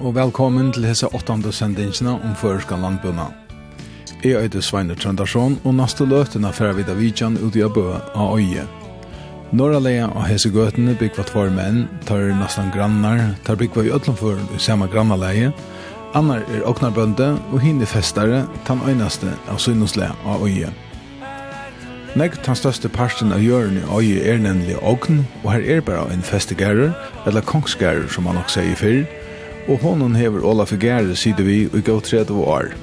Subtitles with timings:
[0.00, 1.52] og velkommen til hese 8.
[1.52, 3.28] sendingene om føreska landbøna.
[4.24, 8.38] Jeg er Sveiner Trøndarsson, og neste løtene fer vi da vidtjen ut i Abø av
[8.38, 8.64] Øye.
[9.52, 14.40] Norra leia av hese gøtene byggva tvær menn, tar nesten grannar, tar byggva i øtlenfor
[14.56, 15.52] i samme grannaleie,
[16.14, 20.72] annar er oknarbønde og hinne festare, tan øynaste av synosle av Øye.
[22.14, 26.12] Negg tan største parsten av jørn i øye er nemlig ogn, og her er bare
[26.14, 26.94] en festegærer,
[27.26, 29.04] eller kongsgærer, som man nok sier fyrr,
[29.68, 32.74] og honom hever Olaf Gare sida vi i gå 30 år.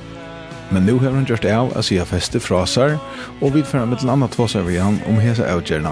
[0.71, 2.97] Men nu hever han gjort av at sida feste fra seg,
[3.41, 5.91] og vi fører med til anna tvåsar vi han om hese avgjerna.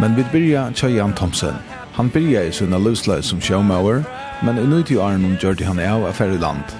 [0.00, 1.56] Men vi byrja tja Jan Thomsen.
[1.96, 4.02] Han byrja i sina løsløy som sjåmauer,
[4.44, 6.76] men i nøyti åren hon gjør han av av færre land.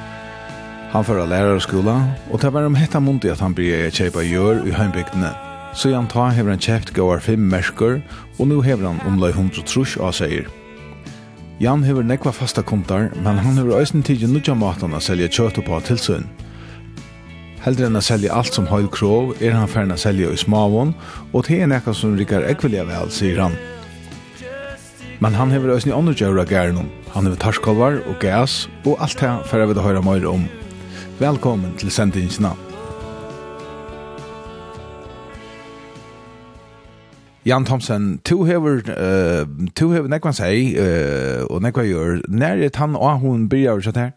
[0.92, 1.96] Han føra lærarskola,
[2.30, 5.32] og det var om hetta mundi at han byrja i kjeipa gjør i heimbygdene.
[5.76, 7.98] Så Jan Ta hever han kjeipt gåar fem mersker,
[8.38, 10.46] og nu hever han omløy 100 trus av seier.
[11.56, 15.62] Jan hever nekva fasta kontar, men han hever òsne tidsi nudja matan a selja kjøtt
[15.64, 16.26] på tilsyn.
[17.64, 20.92] Heldre enn a selja alt som høyl krov, er han færna selja i smavon,
[21.32, 23.56] og det er nekka som rikar ekvelia vel, sier han.
[25.24, 26.92] Men han hever òsne andre djaura gærnum.
[27.16, 30.44] Han hever tarskolvar og gas, og alt det færre vi da høyra møyre om.
[31.24, 32.52] Velkommen til sendingsna.
[37.46, 42.74] Jan Thomsen, to hever, uh, to hever nekva seg, uh, og nekva gjør, nær er
[42.74, 44.14] han og hun byrjar seg her?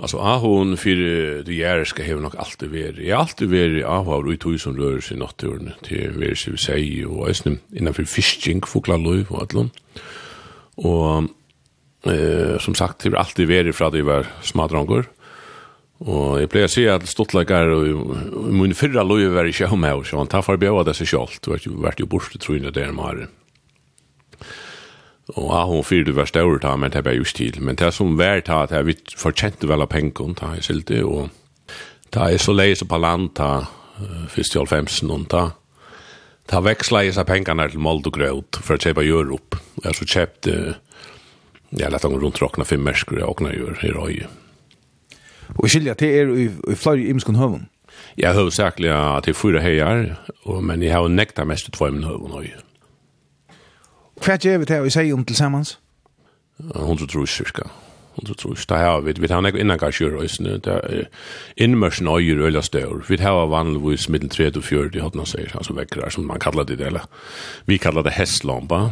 [0.00, 0.96] Alltså Ahon för
[1.44, 5.00] det gärna ska ha nog alltid Jeg har alltid veri Ahon och tog som rör
[5.00, 9.70] sig naturen till veri sig vi och og innan för fisking, fåglar löv och allon.
[10.74, 11.22] Och
[12.12, 15.04] eh som sagt det har alltid ver fra det var smadrongor.
[16.00, 20.00] Og jeg pleier å si at stortleggere og min fyrre løy var ikke om her,
[20.08, 21.36] så han tar forbjøret det seg selv.
[21.44, 23.28] Det vært jo borte, tror der det.
[25.36, 27.60] Og ja, hun fyrir du var større, ta, men det var just til.
[27.62, 31.04] Men det som var ta, det er vi fortjente vel av pengen, ta, jeg silte,
[31.04, 31.28] og
[32.10, 33.68] ta, jeg så leise på land, ta,
[34.32, 35.44] fyrst i alfemsen, og ta,
[36.50, 39.60] ta veksla i seg pengene til mold og grøt for å kjøpe gjør opp.
[39.84, 40.60] Jeg så kjøpte,
[41.76, 44.16] jeg lette han rundt råkna fem mersker, jeg åkna gjør her og
[45.58, 47.68] Og skilja till er i, i flere imskon hövun.
[48.16, 50.16] Jeg hör säkert att jeg fyrer heier,
[50.60, 52.50] men jeg har nekta mest i två imskon høy.
[54.20, 55.78] Hva er vi til å si om tilsammans?
[57.08, 57.70] tror ikke, cirka.
[58.16, 58.66] Hun tror ikke.
[58.68, 59.14] Det har vi.
[59.16, 60.58] Vi har nekka innan kanskje røysene.
[60.58, 61.06] Det er
[61.56, 63.04] innmørsen øyer øyla stør.
[63.08, 66.64] Vi har vanligvis middel 3 og 4 de hodna seg, altså vekkere, som man kallar
[66.64, 67.08] det, eller
[67.66, 68.90] vi kallar det hestlampa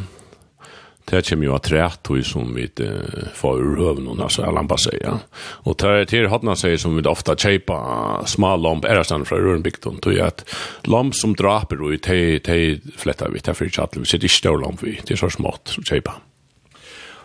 [1.10, 2.88] det kommer jo av trätt och som vi uh,
[3.34, 5.18] får ur hövnen alltså alla lampa säger ja.
[5.64, 9.36] Og det er til hatna säger som vi ofta chepa små lamp är sen fra
[9.36, 10.44] rørenbygden, tror jag att
[10.84, 14.34] lamp som draper og te te flättar vi det er därför att vi sitter ikke
[14.34, 16.20] stor lamp vi det er så smått som chepa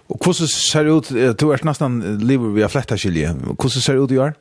[0.10, 1.40] Og hvordan ser det ut?
[1.40, 3.34] Du er nesten livet vi har flättar skilje.
[3.34, 4.34] hvordan ser det ut i år?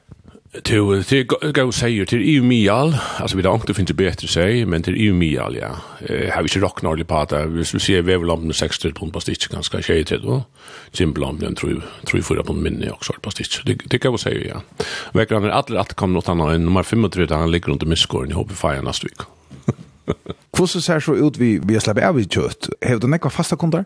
[0.53, 4.83] to till go säger till EU Mial alltså vi don't finns det bättre säg men
[4.83, 5.77] till EU Mial ja.
[6.07, 8.93] Eh har vi ju rock norrlig på där vi skulle se vi väl om 60
[8.93, 10.45] pund på stitch ganska tjej till då
[10.93, 14.19] simpel om den tror tror för på minne också på stitch det det kan vi
[14.19, 14.63] säga ja.
[15.13, 18.31] Verkar han att att kom något annat än nummer 35 han ligger runt i miskorn
[18.31, 19.25] i hoppet fire nästa vecka
[20.59, 23.85] Hur ser så ut vi vi släpper av i kött har du några fasta kunder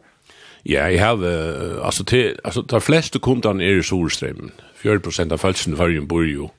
[0.63, 4.51] Ja, jag har alltså till alltså de flesta kunderna är i Solströmmen.
[4.83, 6.51] 40% av falsen i Førjen bor jo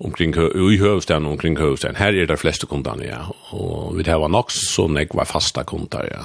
[0.00, 1.98] omkring i Høvstein og omkring Høvstein.
[2.00, 3.20] Her er det fleste kundene, ja.
[3.52, 6.24] Og vi har nok så nek var fasta kunder, ja.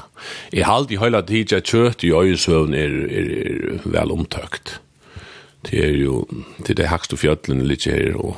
[0.55, 3.29] I halv i tid tiden kjøtt i øyesøvn er, er,
[3.75, 4.79] er vel omtøkt.
[5.65, 6.25] Det er jo,
[6.67, 8.37] det er hakst og fjøtlen litt her, og,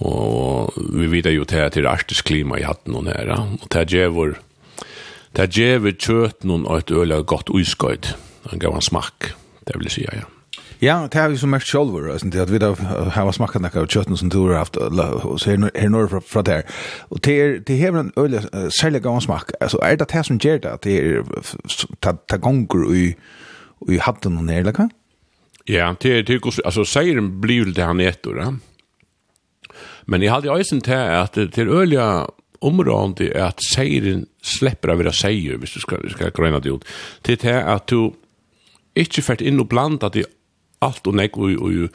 [0.00, 3.68] og vi vet jo til at det er arktisk klima i hatten og nære, og
[3.68, 4.38] det er djevor,
[5.36, 8.14] det er djevor kjøtt noen og et øl er godt uiskøyd.
[8.48, 9.34] Han gav en smakk,
[9.68, 10.31] det vil jeg si, ja.
[10.82, 12.58] Ja, det har vi så mest sjálfur, det at vi
[13.14, 16.42] har smakka nekka av kjøttene som du har haft, og så er nore fra, fra
[16.42, 16.64] der.
[17.10, 18.42] Og det er, det hever en øyla,
[18.80, 22.90] særlig gav smak, altså, er det det som gjør det, at det er, det gonger
[22.94, 23.04] i,
[23.94, 24.90] i hatten og nere, eller
[25.68, 28.50] Ja, det er, det er, altså, seiren blir det han etter, ja.
[30.06, 32.26] Men jeg hadde eisen til at det er øyla
[32.60, 36.86] området er at seiren slipper av å seier, hvis du skal, skal grøyna det ut,
[37.22, 38.14] til det at du
[38.98, 40.26] ikke fært inn og blanda det
[40.82, 41.88] allt och nek och och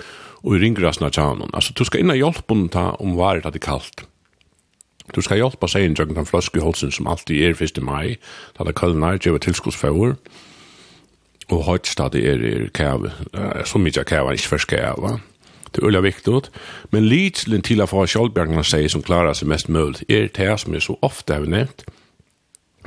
[0.48, 1.50] och ringrasna tjänan.
[1.54, 4.08] Alltså du ska inna hjälpa ta om varit att det kallt.
[5.14, 8.20] Du ska hjälpa sig in jag kan flaska hålsen som alltid är först i maj.
[8.58, 10.16] Ta det kallt kallnar ju tillskottsfår.
[11.48, 13.10] Och hotstad är er, kav
[13.66, 15.20] så mycket kav är förska va.
[15.72, 16.52] Det är viktigt,
[16.90, 20.58] men lite till att få självbjärgarna säger som klarar sig mest möjligt är det här
[20.58, 21.84] som är så ofta har nämnt.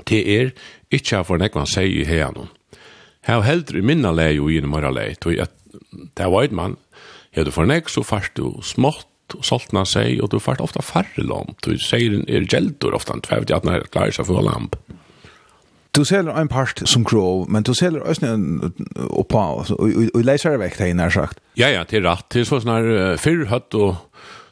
[0.04, 0.52] Det är
[0.90, 2.48] inte att få nekvann sig i här någon.
[3.22, 5.59] Här heldur i minna lei og i en mara lei, tog at
[6.18, 6.76] det var et mann.
[7.32, 9.06] er du for nek, så fyrst du smått,
[9.36, 13.22] og soltna seg, og du fyrst ofta færre lamp, du sier er gjeldur ofta, en
[13.22, 14.74] tvevd i at nær klarer seg for lamp.
[15.94, 18.72] Du selger en part som grov, men du selger også en
[19.10, 21.40] oppa, og leiser vekk det inn, er sagt.
[21.58, 23.98] Ja, ja, til rett, til sånn her, fyrr høtt og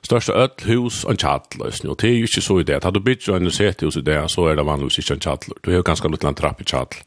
[0.07, 2.81] største öll hus og en tjattel, og det er jo ikke så i det.
[2.85, 5.55] Hadde du bytt jo en sethus i det, så er det vanligvis ikke en tjattel.
[5.63, 7.03] Du har jo ganske litt en trapp i tjattel.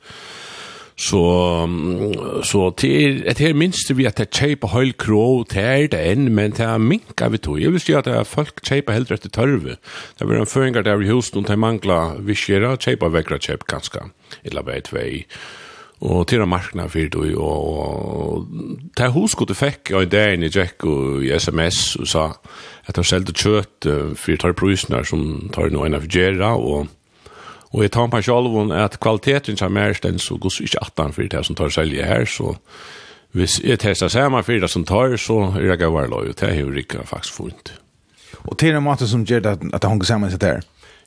[1.02, 1.22] Så,
[2.46, 6.52] så till et her minst vi at det kjøper høyl krå til det än men
[6.52, 7.60] det minka vi tog.
[7.60, 9.78] Jag vil säga at det er folk chepa helt rätt törve.
[10.20, 14.00] Det var en föringar där i husen, och mangla vi skera chepa vekkra chep ganska
[14.44, 15.26] eller vet vi.
[16.02, 18.48] og til markna fyrir du, og
[18.98, 22.08] det er hos god du fikk og en dag i Jack og i sms og
[22.08, 22.24] sa
[22.90, 23.86] at han selte kjøtt
[24.18, 26.90] fyrir tar prusnar som tar noe enn av gjerra og
[27.72, 31.14] Og jeg tar meg selv om at kvaliteten som er den så går ikke 18
[31.14, 32.56] for det som tar selge her, så
[33.32, 36.50] hvis jeg testar samme for det som tar, så er jeg gavar lov, og det
[36.50, 37.74] er jo ikke faktisk funnet.
[38.44, 40.62] Og til en måte som gjør det at han går sammen seg der?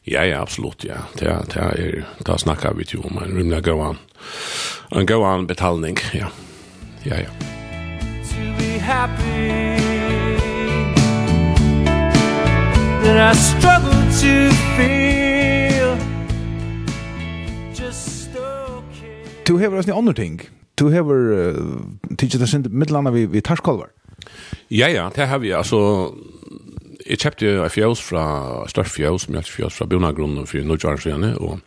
[0.09, 1.05] Ja, ja, absolutt, ja.
[1.19, 3.99] Det, det er, da snakker vi jo om en rymlig gåan,
[4.93, 6.29] en gåan betalning, ja.
[7.05, 7.33] Ja, ja.
[8.31, 9.75] To be happy
[13.05, 15.24] That I struggle to feel
[19.45, 20.39] Du hever oss ni andre ting.
[20.81, 23.93] Du hever uh, tidsi det sint mittelanda vi, vi tarskolvar.
[24.73, 25.53] Ja, ja, det har vi.
[25.53, 26.15] Altså,
[27.05, 28.25] jeg kjøpte en fjøs fra,
[28.73, 31.61] størst fjøs, mjølkfjøs fra Bjørnagrunnen for Nordjaren siden, og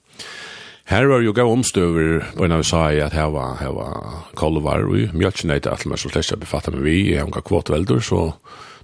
[0.87, 4.21] Her var jo gav omstøver, og en av sa jeg at her var, her var
[4.39, 7.41] kolvar, og mjølkjen er alt mer som slett jeg befattet med vi, jeg har unga
[7.43, 8.21] kvotvelder, så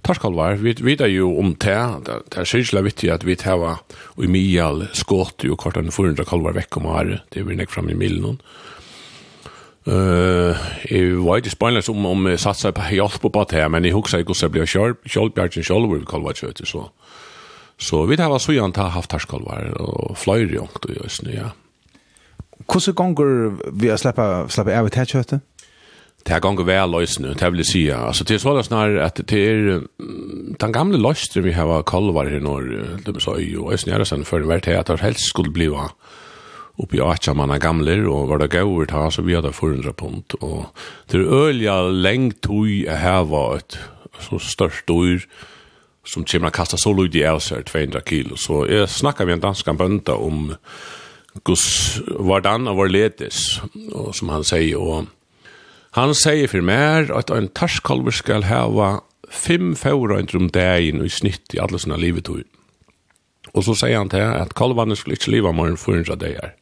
[0.04, 4.28] tarskolvar, vi vet jo om det, det er sikkert viktig at vi tar og i
[4.28, 7.88] mial skått jo kort enn 400 kolvar vekk om året, det er vi nekk fram
[7.88, 8.36] i milen,
[9.84, 10.56] Uh,
[10.88, 13.84] jeg var ikke spennende om, om jeg satt seg på hjelp på det her, men
[13.84, 16.86] jeg husker ikke hvordan jeg ble kjølbjergen selv, hvor vi kaller det kjøter, så.
[17.76, 21.50] Så vi har så gjerne ta haft herskalvar og fløyre jongt og nu ja.
[22.64, 25.40] Hvordan ganger vi har slappet av til kjøtet?
[26.24, 29.20] det går väl lös nu det vill säga alltså det är så där snarare att
[29.26, 29.82] det är
[30.58, 34.40] den gamla löster vi har kalvar i norr de sa ju och snarare sen för
[34.40, 35.90] vart det att helst skulle bliva
[36.76, 40.32] uppe i Acha manna gamler och var det går ta så vi hadde 400 pund.
[40.40, 40.64] Och
[41.06, 43.78] det är ölja längt tog här var ett
[44.20, 45.28] så størst dyr
[46.04, 49.40] som kommer att kasta så lite i sig 200 kilo så jag snackar med en
[49.40, 50.54] dansk bönta om
[51.44, 53.60] Gus vardan av vår ledes
[53.92, 55.04] och som han säger och
[55.90, 61.54] han säger för mer att en tarskalver skal ha fem fåra om dagen i snitt
[61.54, 62.28] i alla sina livet
[63.52, 66.54] och så säger han till att kalvarna skulle inte leva mer än 400 dagar.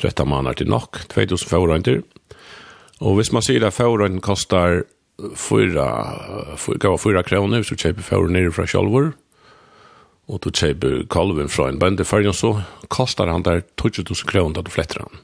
[0.00, 2.02] 30 månader til nok, 2000 förrönter.
[3.00, 4.84] Och hvis man sier at förrönten kostar
[5.36, 9.12] 4, 4, 4 hvis du kjøper förrönten nere fra Kjolvor.
[10.26, 14.62] og du kjøper kolven fra en bønde förrön så kostar han der 12 kroner da
[14.62, 15.20] du fletter han.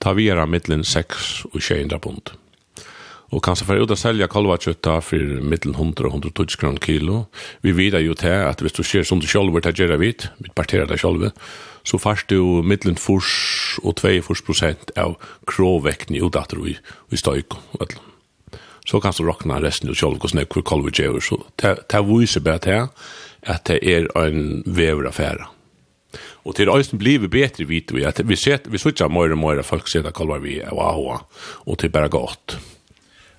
[0.00, 2.32] Ta vi vira middelen 6 og 200 pund.
[3.32, 7.26] Og kanskje for å att sälja kalvakötta för mittlen 100 og 120 kroner kilo.
[7.60, 10.28] Vi vet jo til at hvis du ser som du själv vill ta gärna vidt,
[10.38, 11.30] vi parterer deg själv,
[11.86, 15.16] så fast du mittlen furs og 2 fors prosent av
[15.46, 16.76] krovvekten i udatter i,
[17.10, 17.54] i støyk.
[18.86, 21.22] Så kan du råkna resten av kjolv og snøk for kolv og djever.
[21.22, 22.88] Så det viser bare til
[23.46, 25.46] at det er en vever affære.
[26.46, 29.38] Og til øysten blir vi bedre vidt vi at vi ser, vi sitter mer og
[29.38, 31.18] mer folk ser sitter kolvar vi av AHA
[31.66, 32.58] og til bare godt.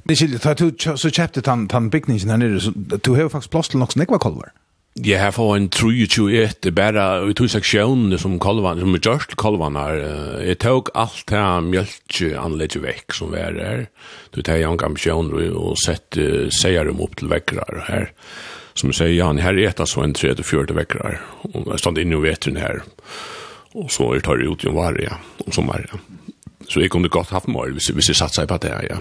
[0.08, 3.68] Det er ikke, så kjøpte han bygningen her nere, så du har jo faktisk plass
[3.68, 4.52] til nok snekva kolvar.
[4.52, 4.67] Ja.
[5.06, 9.02] Ja, her får en 321, det er bare i to seksjonene som kolvan, som er
[9.06, 10.00] gjørst kolvan her.
[10.42, 13.84] Jeg tok alt det her mjølkeanlegget vekk som vi er her.
[14.34, 18.10] Du tar jeg ambisjoner og sett uh, seier dem opp til vekkere her.
[18.78, 21.14] Som jeg sier, ja, her er et så en 3-4 vekkere.
[21.52, 22.82] Og jeg stod inne og vet den her.
[23.78, 25.86] Og så jeg tar jeg ut i en vare, ja, om sommer.
[25.86, 26.02] ja.
[26.68, 28.98] Så jeg kunne godt haft mål hvis, hvis jeg satt seg på det, ja.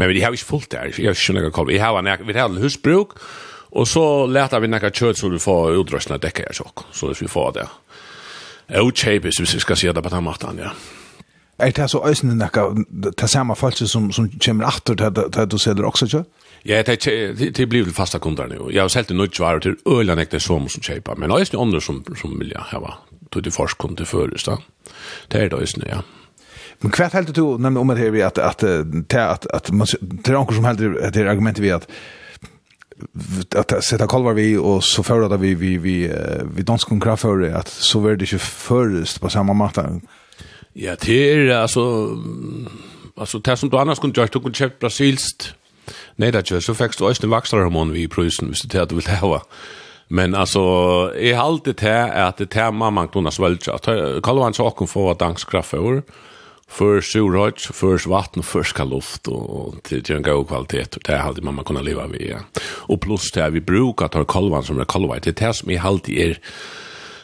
[0.00, 0.96] Men vi har ikke fullt det her.
[0.96, 2.08] Jeg har ikke noe kolvan.
[2.08, 6.18] Jeg har en husbruk, og Og så leter vi nekka kjøtt så vi får utdragsna
[6.18, 7.66] dekka her sjokk, så vi får det.
[8.70, 10.72] Jeg utkjøpes hvis vi skal si det på den måten, ja.
[11.60, 15.58] Er det så øysene nekka, det samme falset som, som kommer atter til at du
[15.58, 16.30] selger også kjøtt?
[16.64, 17.04] Ja, det,
[17.38, 18.68] det, det blir vel fasta kunder nu.
[18.70, 22.04] Jeg har selgt nødt varer til øyla nekta som som kjøper, men øyne andre som,
[22.16, 22.98] som vil jeg hava,
[23.32, 24.56] tog til forskund til føres da.
[25.32, 26.02] Det er det øysene, ja.
[26.80, 28.64] Men kvart helt du nämnde om det här vi att att
[29.14, 30.78] att att man det är någon som helt
[31.14, 31.88] det argumentet vi att
[33.54, 36.12] att sätta kolvar vi och så för att vi vi vi
[36.54, 40.00] vi dansk konkurra för att så var det ju förrest på samma matta.
[40.72, 42.08] Ja, det är alltså
[43.16, 45.54] alltså det som du annars kunde jag kunde köpa brasilskt.
[46.16, 49.42] Nej, det är så fick du ösnen vaxlarhormon vi pröjsen, visst det du vill ha.
[50.08, 50.60] Men alltså
[51.16, 53.78] är alltid det att det tema man kunde svälja.
[54.42, 56.02] han så också få dansk kraft för
[56.70, 60.86] för surröjt, för vatten, för ska luft och till, till en god kvalitet.
[61.04, 62.30] Det hade mamma kunna leva vid.
[62.30, 62.38] Ja.
[62.62, 65.20] Och plus det här, vi brukar ta kolvan som är kolvar.
[65.22, 66.38] Det är det som är alltid är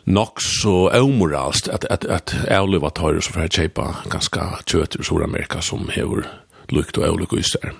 [0.04, 5.02] nok så omoralst att att att avliva tar så för att köpa ganska kött ur
[5.02, 6.26] Sydamerika som har
[6.68, 7.72] lukt och olika isär.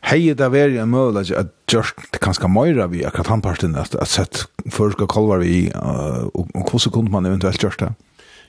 [0.00, 3.94] Hei, det er veldig en möjlighet at Gjørst kanske møyre vi akkurat han parten att
[3.94, 7.92] at sett förska kolvar vi och og hvordan kunne man eventuellt gjørst det.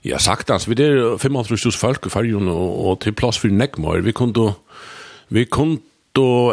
[0.07, 4.05] Ja, sagt Vi er 500.000 folk i fargen, og, og til plass for nekmar.
[4.05, 4.53] Vi kunne,
[5.29, 5.79] vi kunne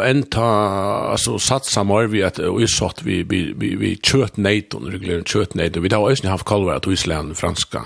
[0.05, 0.45] enta,
[1.11, 5.55] alltså satsa mer vi at, vi isatt vi, vi, vi, vi kjøt neidon, reguleren kött
[5.55, 5.83] neidon.
[5.83, 7.85] Vi har ju haft kalvar att Island, franska,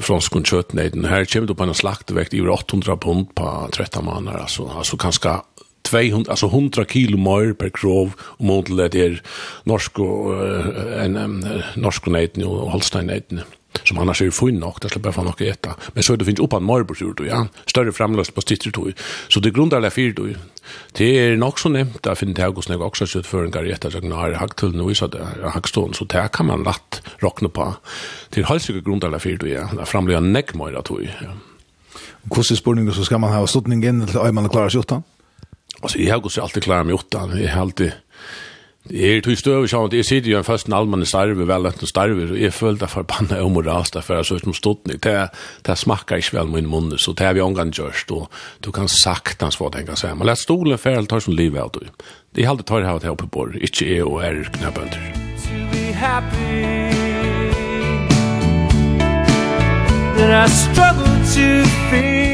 [0.00, 1.04] fransk kött neidon.
[1.04, 5.40] Her kommer då på en slaktevekt i 800 pund på 13 månader alltså alltså kanske
[5.82, 9.22] 200 alltså 100 kilo mer per krov och målet är
[9.64, 10.46] norsk och
[11.04, 13.40] en norsk nejten och holstein nejten
[13.84, 15.74] som annars är fin nog där släpper fan något äta.
[15.92, 17.46] Men så det finns uppan marbor då ja.
[17.66, 18.90] Större framlöst på stitter då.
[19.28, 20.26] Så det grundar där fyr då.
[20.92, 23.90] Det är nog så nämnt där finns det också något också så för en garjetta
[23.90, 27.74] så när hacktull nu så där hackstone så där kan man lätt rockna på.
[28.30, 29.68] Till halsiga grundar där fyr då ja.
[29.76, 31.32] Där framlöst neckmöra då ja.
[32.22, 35.02] Hvordan spurninger så skal man ha stuttningen til man og Klara 28?
[35.82, 37.18] Altså, jeg har gått alltid klar med 8.
[37.38, 37.92] Jeg har alltid
[38.88, 41.68] Jeg er tog støve sånn at jeg sitter jo en først en allmann starve, vel
[41.68, 45.16] etter starve, og jeg følte forbanna og moralst derfor jeg så ut som stått Det,
[45.66, 48.32] det smakker ikke vel min munn, så det har vi omgang gjørst, og
[48.64, 50.16] du kan saktans få tenka seg.
[50.16, 51.84] Men lett stolen fære tar som liv av du.
[52.32, 55.12] Det er alltid tar jeg av det oppe på, ikke jeg og er knabbønder.
[55.44, 56.88] To be happy
[60.18, 62.27] That I struggle to feel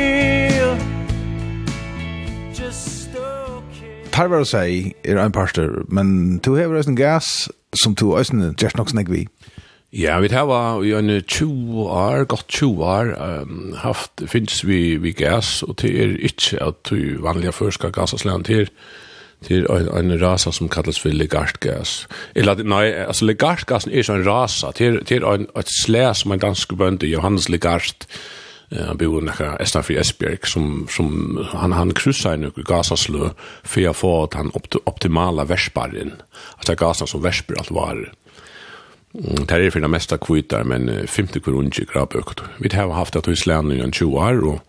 [4.15, 8.79] tarvar å si er en parster, men du hever en gas som du også gjør
[8.79, 9.27] nok snakk vi.
[9.95, 15.13] Ja, vi har i en 20 år, godt 20 år, um, haft, finnes vi, vi
[15.15, 18.71] gas, og det er ikke at du vanlige først skal gasasland til,
[19.47, 22.09] til en, en rasa som kallas for legartgas.
[22.35, 26.09] Eller, nei, altså legartgasen er ikke en rasa, det er, det er en, et slæ
[26.19, 28.09] som en dansk bønde, Johannes Legart,
[28.75, 33.31] han bor näka Estan för Esbjerg som som han han kryssar nu gasaslö
[33.63, 36.13] för å få den opt optimala värsparren
[36.57, 38.13] att det gasen som värsper alt var
[39.15, 42.43] Det er är för det mesta kvitar, men 50 kronor grabøkt.
[42.59, 44.61] Vi har haft det i en 20 år, och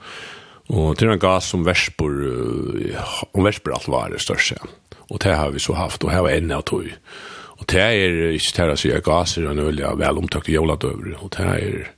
[0.74, 2.14] Og til en gas som verspor,
[3.34, 4.58] om verspor alt var det største.
[5.12, 6.88] Og det har vi så haft, og her var enda tog.
[7.60, 10.58] Og det er ikke til å si at gas er en øye vel omtøkt i
[10.58, 11.92] jævla døver, og det er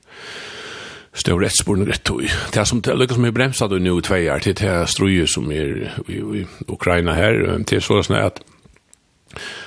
[1.17, 2.29] Stor rättsborn rätt tog.
[2.53, 5.51] Det som det lyckas med bremsa då nu i två år till det struje som
[5.51, 7.63] är i Ukraina här.
[7.67, 8.41] Det är sådana att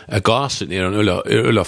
[0.07, 1.65] att gasen är en øyla, øyla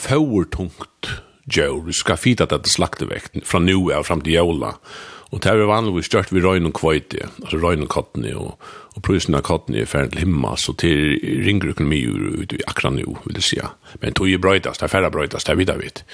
[0.51, 1.07] tungt
[1.45, 1.83] djur.
[1.87, 4.75] Vi ska fita dette slaktevekt från nu och fram till jævla.
[5.33, 8.61] Och det är vanligt stört vi röjn och kvøyte, Alltså röjn och kottene, och,
[8.97, 12.03] och prøysen av kottene är färdigt himma, så till ringer økonomi
[12.43, 13.71] ut i akran nu, vill det säga.
[13.95, 16.05] Men tog ju bröjtas, det är färre bröjtas, det är vidare vitt.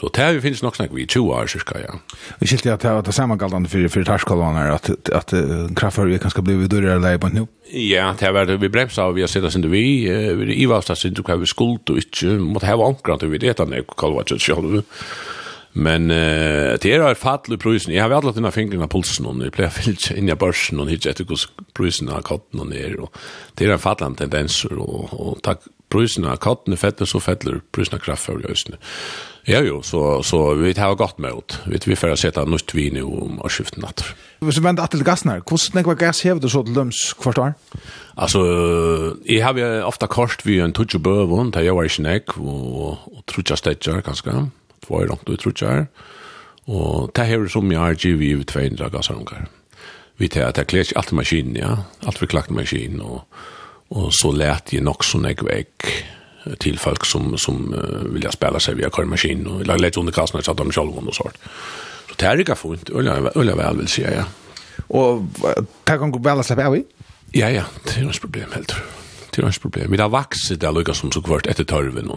[0.00, 1.94] Så det här vi nog nok snakk vi i 20 år, cirka, ja.
[2.38, 6.44] Vi skilte at det var sammengaldende for, for tarskolvaner, at, at uh, kraftfører kan skal
[6.44, 7.46] bli vid dyrere leie på nu.
[7.72, 10.04] Ja, det har vært vi bremsa, og vi har sett oss vi,
[10.36, 13.40] vi i valgstad sin, du kan vi skuld og ikke, måtte hava omkring til vi
[13.40, 14.84] vet at det er kalvatset selv.
[15.72, 17.92] Men uh, det er et i prøysen.
[17.92, 20.80] Jeg har vært alltid denne fingeren av pulsen, og jeg pleier fyllt inn i børsen,
[20.80, 23.16] og hittet etter hvordan prøysen av katten og nere, og
[23.56, 27.96] det er en fattelig tendenser, og, og takk prøysen av katten er så fettler prøysen
[27.96, 28.80] av kraftfører i østene.
[29.46, 31.58] Ja jo, så, så vi tar gott med ut.
[31.66, 34.08] Vi, vi får sätta nytt vin om årsskiften natter.
[34.42, 37.38] Hvis du venter til gassen her, hvordan var gass här du så til løms hvert
[37.38, 37.52] år?
[38.16, 38.42] Altså,
[39.28, 43.22] jeg har ofte kort vi en tutsi bøvun, da jeg var ikke nek, og, og
[43.26, 44.50] trutja stedjar ganske,
[44.86, 45.86] två er langt ut trutjar,
[46.66, 49.46] og det hever som jeg har givet i 200 gassarungar.
[50.18, 51.76] Vi tar at jeg klæs alt maskinen, ja,
[52.06, 53.22] alt vi klagt maskinen, og,
[53.90, 55.86] og så lät jeg nok så nek vekk,
[56.58, 60.42] till folk som som uh, vill spela sig via körmaskin och lägga lite under kassan
[60.42, 61.38] så att de själva och sånt.
[62.08, 64.24] Så det är ju inte Ölla ölla väl vill säga ja.
[64.86, 65.22] Och
[65.84, 66.84] ta kan gå väl släppa vi?
[67.32, 68.74] Ja ja, det är inget problem helt.
[69.36, 69.90] Det er hans problem.
[69.92, 72.08] Vi har vakset det lukket som så kvart etter tørven.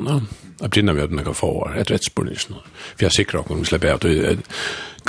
[0.62, 2.62] Jeg begynner med at man kan få her, etter rettspårningen.
[2.94, 4.46] For jeg sikrer om vi slipper av.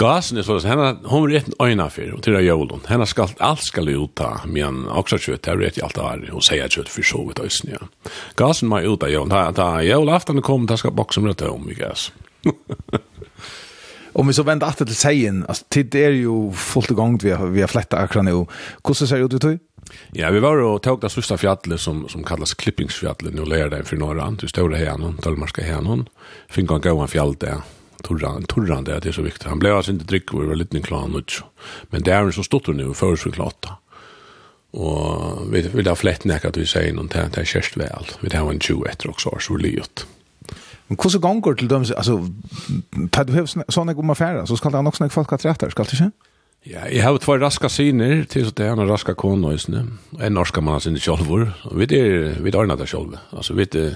[0.00, 2.82] Gasen er sånn, henne, hun er rett øyne for, og til det jølen.
[2.88, 6.10] Henne skal, alt skal ut av, men også kjøtt, det er rett i alt av
[6.10, 7.78] her, og sier kjøtt for så vidt øyne.
[7.78, 8.12] Ja.
[8.42, 9.54] Gasen må ut av jølen.
[9.54, 12.10] Da jølaften kom, da skal boksen rett om, i gas.
[14.12, 17.46] Om vi så vänder etter till sägen, alltså det är ju fullt igång vi har
[17.46, 18.46] vi har flätta akra nu.
[18.84, 19.58] Hur ser det ut i tog?
[20.12, 23.84] Ja, vi var och tog det sista fjallet som, som kallas Klippingsfjallet nu lär den
[23.84, 24.30] för några.
[24.30, 26.08] du stora hänon, dalmarska hänon.
[26.48, 27.60] Fick han gå en fjall där.
[28.02, 29.48] Torran, torran det är så viktigt.
[29.48, 31.32] Han blev alltså inte drick vi var lite klar och
[31.82, 33.76] Men det är ju så stort nu, förutskliklata.
[34.70, 38.06] Och vi vill ha flätt näka att vi säger någon till, till kärst väl.
[38.20, 39.68] Vi tar en 20 efter också, så det
[40.86, 42.28] Men hur så gånger till dem, alltså,
[43.10, 46.29] tar du hövs sådana affärer så ska det annars folk att rätta, ska det inte?
[46.62, 49.58] Ja, jeg har två raska syner till så det är en raska kon
[50.20, 51.52] En norska man sin kjolvor.
[51.72, 53.18] Vi det vi ordnar det själva.
[53.30, 53.94] Alltså vi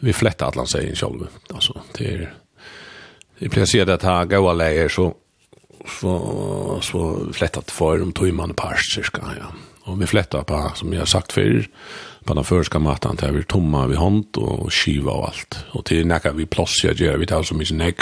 [0.00, 1.26] vi fletta att land säger själva.
[1.54, 2.34] Alltså det är
[3.38, 5.14] det blir så att ha goda läger så
[6.00, 9.52] så så flättat för om tog man par cirka ja.
[9.84, 11.66] Och vi fletta på som jag sagt før
[12.24, 15.64] på den første maten til vi tomma vi hånd och skiva och allt.
[15.72, 18.00] Och till näka vi plåtsar gör vi tar så mye näck.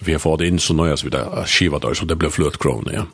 [0.00, 3.06] Vi har fått in så nöjas vi där skiva där så det blir flötkronor ja.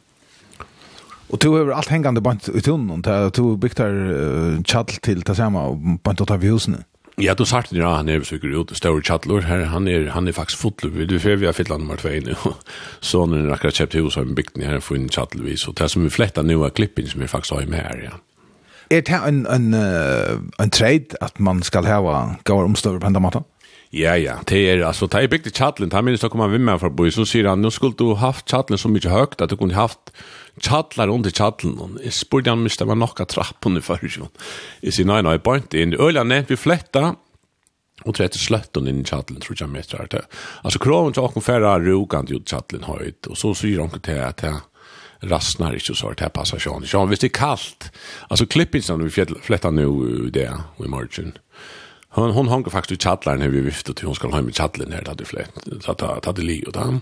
[1.29, 5.23] Og du har alt hengande bant i tunnen, där du byggt där uh, chattl till
[5.23, 6.85] tillsammans på att ta vi husene.
[7.19, 10.29] Ja, du sagt det ja, han er besøker ut større tjallor, her, han er, han
[10.29, 11.07] är faktiskt fotlu.
[11.07, 12.35] Du får vi har fyllt nummer 2 nu.
[13.01, 16.05] Så när den akkurat kjøpt hus har byggt her, for en tjallvis, og det som
[16.05, 18.19] vi flättar nu är klippin, som vi faktisk har med her, ja.
[18.91, 19.75] Er det en en
[20.59, 23.45] en trade at man skal hava gavar omstøver på enda maten?
[23.97, 26.61] Ja, ja, det er, alltså det er byggt i Chatlin, han minns att komma med
[26.61, 29.57] mig för så sier han nå skulle du haft Chatlin så mycket högt att du
[29.57, 30.13] kunde haft
[30.61, 31.99] Chatlar under Chatlin.
[32.05, 34.23] Jag spurgade han måste var några trappor nu för sig.
[34.81, 35.95] Jag säger nej nej, point inte in.
[35.95, 37.15] Ölan är vi flätta
[38.05, 40.23] och tror att slött under in i Chatlin tror jag mest är det.
[40.63, 44.37] Alltså kraven till att färra rogant ju Chatlin höjt och så säger han till att
[44.37, 44.61] det
[45.21, 46.73] rastnar inte så att det passar sig.
[46.93, 47.93] Ja, visst det är kallt.
[48.29, 49.11] Alltså klippinsen vi
[49.43, 50.53] flätta nu det
[50.85, 51.33] i morgon.
[52.17, 54.93] Hon hon hänger faktiskt i chatlaren här vi viftar till hon ska hem i chatlaren
[54.93, 55.51] här där det flätt.
[55.81, 57.01] Så att ta det li och där.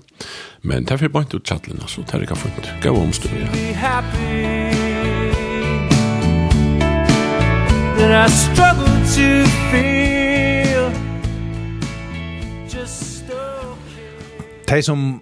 [0.61, 2.89] Men därför bara inte chatlaren så tar det kan få inte.
[2.89, 3.51] Gå om studier.
[3.53, 4.75] Be happy.
[7.99, 10.91] That I struggle to feel
[12.69, 14.65] just okay.
[14.67, 15.21] Tay som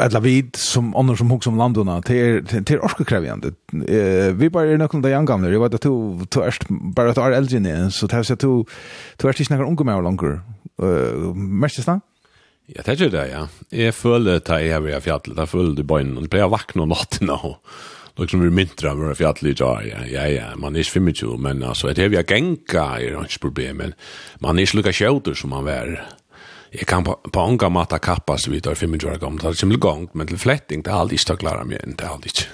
[0.00, 3.48] eller vi som annars som hugg som landona till till orskekrävande.
[3.88, 5.50] Eh vi bara är någon där gamla.
[5.50, 8.64] Jag vet att du du är bara att är äldre så det har sett du
[9.16, 10.40] du är inte några unga mer längre.
[10.82, 12.00] Eh mest stan?
[12.66, 13.48] Ja, det är det ja.
[13.68, 15.36] Jag följde ta i här i fjället.
[15.36, 17.56] Där följde bojnen det blev vakna om natten och
[18.16, 22.08] liksom vi mintra med fjallet ja ja ja man är svimmig men alltså det är
[22.08, 23.94] vi gänga är inte problem men
[24.38, 26.08] man är sluka skjuter som man är
[26.74, 29.70] jeg kan på, på unga mata kappa så vidt og 25 år gammel, det er
[29.70, 32.32] ikke gang, men til fletting, det er aldri ikke å klare meg, det er aldri
[32.34, 32.50] ikke.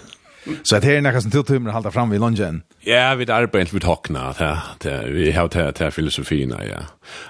[0.64, 2.62] Så det er nekka som tiltummer halda fram vid lunchen?
[2.86, 4.30] Ja, vi arbeider vid hokkna,
[5.12, 6.80] vi har det her filosofina, ja.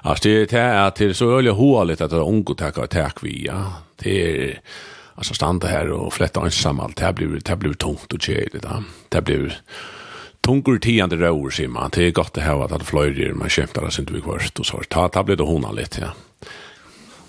[0.02, 3.22] Altså, det er, det er så øyelig hoalit at det er unge takk og takk
[3.22, 3.64] vi, ja.
[4.02, 4.54] Det er,
[5.14, 8.82] altså, standa här och fletta ensam det blir det blir tungt och kärligt da.
[9.08, 9.60] det blir
[10.40, 13.78] tungur tiande rör sier man det är gott det her, att det flöjer man det
[13.78, 16.10] alltså inte vi först og så ta ta blir det hon lite ja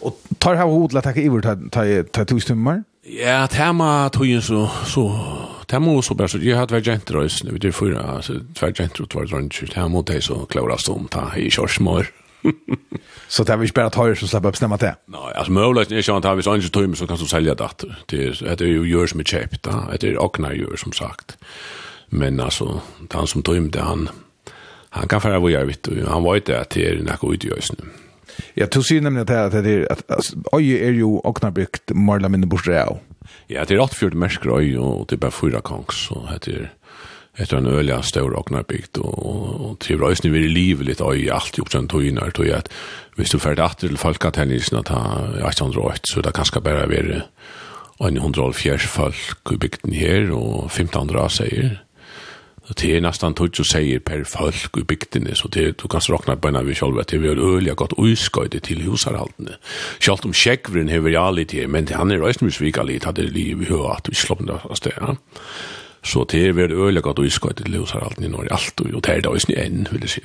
[0.01, 1.55] Og tar han hod att ta över ta
[2.03, 2.83] ta to två stummar.
[3.03, 5.19] Ja, tema tog ju så så
[5.67, 9.05] tema så bara så jag hade varit gentle röst nu det förra alltså två gentle
[9.07, 12.07] två runt ut här mot dig så klara stom ta i körsmör.
[13.27, 14.95] så det er vi bara att höra så släppa upp stämma det.
[15.05, 17.69] Nej, alltså möjligt är ju att vi så inte tömmer så kan du selge det.
[18.05, 21.37] Det det är ju görs med chip, det er åkne gjør som sagt.
[22.09, 24.09] Men alltså han som tömde han
[24.89, 27.71] han kan fara hvor jeg vet han vet det at det er noe utgörs.
[28.57, 32.79] Ja, du sier nemlig at det er at øye er jo åknarbygd Marla minne bortre
[32.83, 32.99] av.
[33.49, 36.69] Ja, det er 84 mersker øye, og det er bare fyra kongs, og det er
[37.39, 41.57] etter en øye større åknarbygd, og det er røysene vi er livet litt øye alt
[41.57, 42.69] jo den tøyene, og at
[43.15, 47.21] hvis du ferdig at til folketennisen at 1808, så det kanskje bare være
[48.01, 51.79] 104 folk i bygden her, og 15 andre sier,
[52.79, 56.35] det er nesten tog som sier per folk i bygdene, så det du kan räkna
[56.35, 59.57] på en av vi selv, at det er øyelig godt uskøyde til husarhaltene.
[59.99, 63.61] Selv om checkvren har vært alle til, men det, han är röstmusvika lite hade liv
[63.61, 64.93] i hur att vi slår sloppna av det.
[65.01, 65.15] Ja.
[66.03, 69.21] Så det er väl øyelig godt uskøyde til husarhaltene i Norge allt och det er
[69.21, 70.21] det også enn, vil jeg si.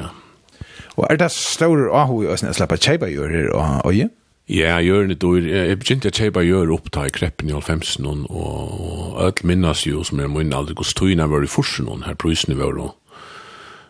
[0.97, 4.09] Og er det stora ahu i å släppa tjejba gjør her og öje?
[4.09, 4.26] Ja.
[4.47, 5.41] Ja, gjør det dår.
[5.43, 10.05] Jeg begynte å kjøpe gjør opp i kreppen i 90 og, og alt minnes jo
[10.07, 12.95] som jeg må inn aldri gå støyene var i forsen, her prøysene var og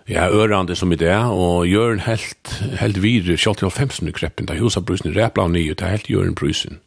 [0.09, 4.13] Ja, ørande som i det, og gjør en helt, helt videre, kjalt i 90 i
[4.15, 6.79] kreppen, da huset prøysene, repla og nye, det er helt gjør en prøysen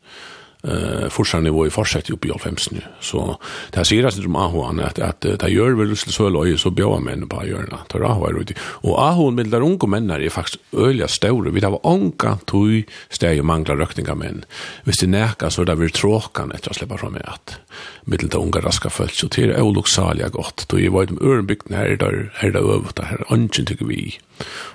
[0.63, 2.81] eh forsar nivå i forsett upp i 95 nu.
[2.99, 3.39] Så
[3.71, 6.69] det här ser sig som Ahoan att att det gör väl Russland så löje så
[6.69, 7.77] bjöa män på görna.
[7.87, 8.53] Tar Aho är ute.
[8.59, 11.51] Och Ahoan med där unga män är faktiskt öliga stora.
[11.51, 14.45] Vi har anka tog steg och manglar rökningar män.
[14.83, 17.57] Hvis det närka så där vill tråkan efter att släppa fram med att
[18.01, 20.65] mittelt unga raska följt så till är oloxalia gott.
[20.69, 24.19] Då är vad de örnbygden här där här där över det här anchen tycker vi.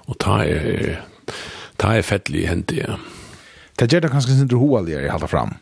[0.06, 1.00] Och ta är
[1.76, 2.90] ta är fettlig hänt det.
[3.76, 5.54] Det gör det kanske inte hoaligare i alla fram.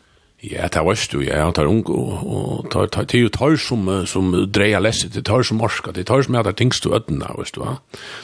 [0.43, 4.33] Ja, det var du, ja, han tar ung, og det er jo tar som, som
[4.51, 7.61] dreier lesset, det tar som orska, det tar som jeg tar tingstu da, veist du,
[7.63, 7.77] va?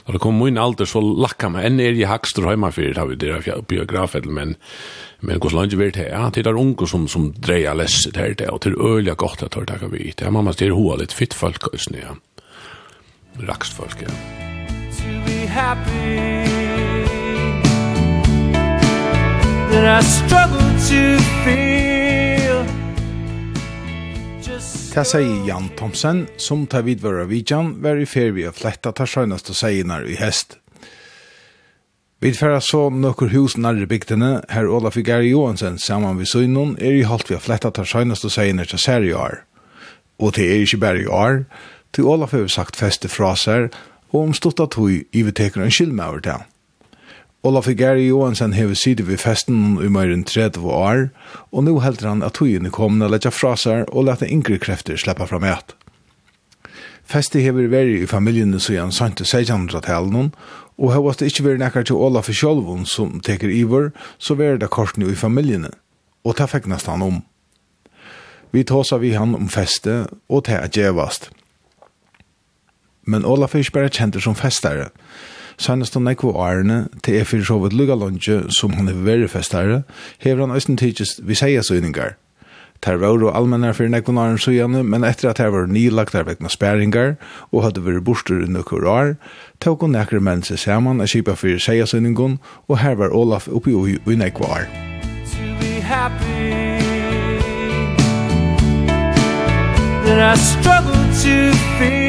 [0.03, 3.05] Når det kom min alder, så lakka meg, enn er jeg hakster heima fyrir, da
[3.05, 4.57] har vi der biografet, men,
[5.21, 8.49] men hos langt vi det, ja, det er ung som, som dreier lesset her, det,
[8.51, 11.15] og det er øyla godt at det er vi, det er mamma styrir hoa litt
[11.15, 12.17] fitt folk, ja,
[13.47, 14.11] rakst folk, ja.
[14.99, 16.43] To be happy.
[19.71, 21.98] That I struggle to feel.
[24.93, 29.51] Ta sier Jan Thomsen, som tar vidvara vidjan, var i ferie og fletta tar søgnast
[29.51, 30.57] og seinar i hest.
[32.19, 36.97] Vi færa så nokkur hus nærre bygdene, her Olaf Igari Johansen saman vi søgnon, er
[36.97, 39.43] i halvt vi har fletta tar søgnast og seinar til seri år.
[40.19, 41.43] Og til er ikke bare i år,
[41.93, 43.69] til Olaf har sagt feste fraser,
[44.11, 46.49] og om stått at hui i vi teker en skilmauer til han.
[47.41, 51.05] Olaf Gary Johansen hever sida vi festen i mer enn 30 år,
[51.55, 54.57] og nå helder han at tøyen er kommet å letja fra seg og lette yngre
[54.59, 55.71] krefter sleppa fram et.
[57.07, 60.35] Festi hever veri i familjen siden sant til 1600-tallet,
[60.75, 64.71] og hever det ikke veri nekkar til Olaf Kjolvun som teker iver, så veri det
[64.75, 65.69] korsen i familjen,
[66.27, 67.23] og ta fikk nesten om.
[68.51, 71.31] Vi tåsa vi han om feste og ta er djevast.
[73.07, 74.89] Men Olaf er ikke bare kjent som festare,
[75.59, 79.81] Sannast han ekko årene til er fyrir Sovet lukka lunge som han er veri festare,
[80.23, 82.15] hever han æsten tidsist vi seia søyningar.
[82.79, 86.23] Ter var og allmennar fyrir nekvun åren søyane, men etter at her var nylagt nylagtar
[86.23, 87.17] vekna spæringar
[87.51, 89.17] og hadde vært bostur i nukkur år,
[89.59, 93.49] tåk hun nekker menn seg saman a kipa fyrir seia søyningun, og her var Olaf
[93.51, 94.69] oppi ui ui nekva år.
[95.35, 96.55] To be happy
[100.07, 102.08] That I struggle to feel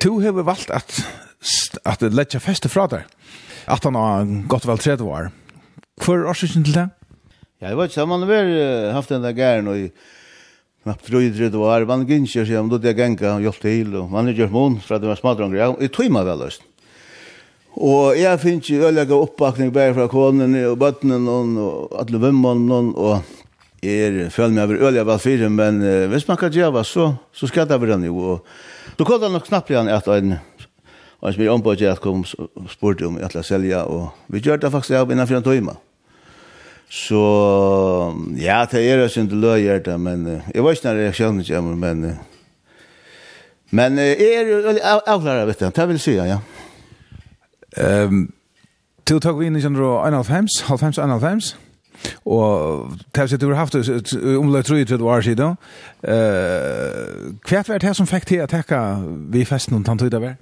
[0.00, 1.02] Du har valgt at
[1.88, 3.04] at det letja feste fra deg,
[3.66, 5.28] At han har gått vel 30 år.
[6.00, 6.88] Hvor er årsøkken til det?
[7.60, 9.90] Ja, jeg vet ikke, man har vel haft den der gæren og i
[11.04, 14.10] tro i tredje år, man gynnskjer seg om det er genga og hjelp til, og
[14.10, 16.64] man har gjort mån fra det var smadranger, ja, tog meg vel løst.
[17.76, 23.39] Og jeg finner ikke øyelega oppbakning bare fra konen og bøttene og alle vimmene og
[23.82, 27.46] er føler meg over øl jeg fire, men uh, hvis man kan gjøre så, så
[27.46, 28.22] skal det være noe.
[28.22, 28.46] Og
[28.98, 30.34] så kom det nok snabbt igjen at en,
[31.22, 32.24] en som er ombå til at kom
[32.68, 35.76] spurte om jeg til å selge, og vi gjør det faktisk av innenfor en tøyma.
[36.90, 37.22] Så
[38.36, 41.46] ja, det er jo ikke løy gjør det, men uh, jeg var ikke nær reaksjonen
[41.46, 42.18] kommer, men uh,
[43.70, 44.74] men uh, jeg er jo
[45.06, 46.40] avklaret, vet du, det vil si, ja.
[47.78, 48.32] Um,
[49.06, 51.69] Til takk vi inn i 1991, 1,5, 1991,
[52.24, 55.56] Og tævst at du har haft omløy tru i tru år siden,
[56.02, 58.80] hva er det som fikk til å tekka
[59.32, 60.38] vi festen om tantøyda vær?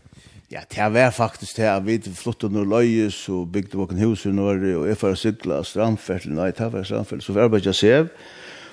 [0.48, 4.32] Ja, det var faktisk det at vi flyttet noen løyes og bygde våken hus i
[4.32, 8.08] Norge og jeg for å sykla strandfell, nei, det var strandfell, så vi arbeidet sev.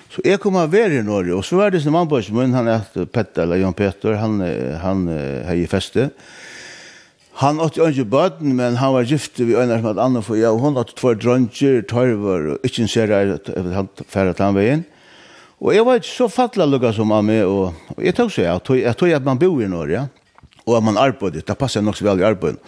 [0.08, 2.68] Så jeg kom av være i Norge, og så var det sin på min, han
[2.70, 6.10] er Petter, eller Jan Petter, han, han, han, han, han, han,
[7.36, 10.48] Han åtte ikke bøten, men han var gifte vi øyne som et annet for jeg,
[10.48, 14.56] og hun åtte tvær dronjer, tørver, og ikke en serie at han færre til han
[14.56, 14.84] veien.
[15.60, 18.44] Og jeg var ikke så fattelig lukket som han med, og, og jeg tok så
[18.44, 20.54] ja, jeg tog at man bor i Norge, ja.
[20.64, 22.60] og at man arbeidet, det passer nok så veldig i arbeidet.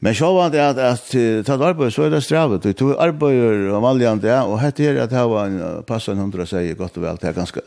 [0.00, 1.08] Men så var det at, at
[1.46, 2.62] tatt arbeid, så er det stravet.
[2.62, 6.46] Du tog arbeider og valgjant det, og hette her at det var en passan hundre
[6.46, 7.64] seier godt og vel, det er ganske,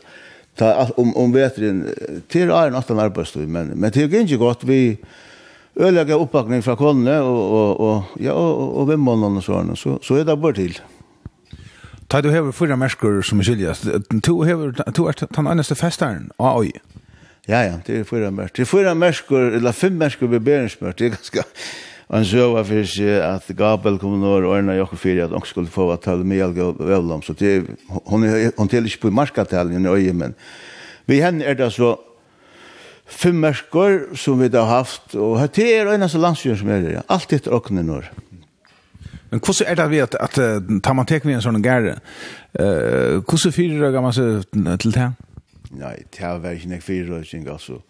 [0.56, 1.84] ta, om, om vetren,
[2.32, 4.96] til er en 18 arbeidstid, men, men det er ikke godt, vi,
[5.76, 10.20] ødelegger oppbakning fra konene og, og, og, ja, og, og vimmålene og sånn, så, så
[10.20, 10.80] er det bare til.
[12.12, 16.28] Ta du hever fyra mersker som er skiljas, du hever, du er den eneste festeren
[16.38, 16.74] av oi.
[17.48, 18.60] Ja, ja, det er fyra mersker.
[18.60, 21.48] Det er fyra mersker, eller fem mersker ved berensmør, det er ganske...
[22.12, 25.40] Han så var för sig att Gabel kom nå og när jag för att hon
[25.40, 30.12] skulle få att tala med og vevlam, så det hon hon till på marskataljen i
[30.12, 30.34] men
[31.06, 31.98] vi henne är det så
[33.12, 36.94] fem merskor som vi har haft, og det er en av landsjøen som er det,
[36.96, 37.02] ja.
[37.12, 38.10] alt etter åkne når.
[39.32, 41.96] Men hvordan er det vi at, at uh, tar man tek med en sånn gære,
[42.60, 44.44] uh, hvordan fyrer det man seg
[44.82, 45.08] til det?
[45.72, 47.80] Nei, det er vært ikke nek fyrer, altså.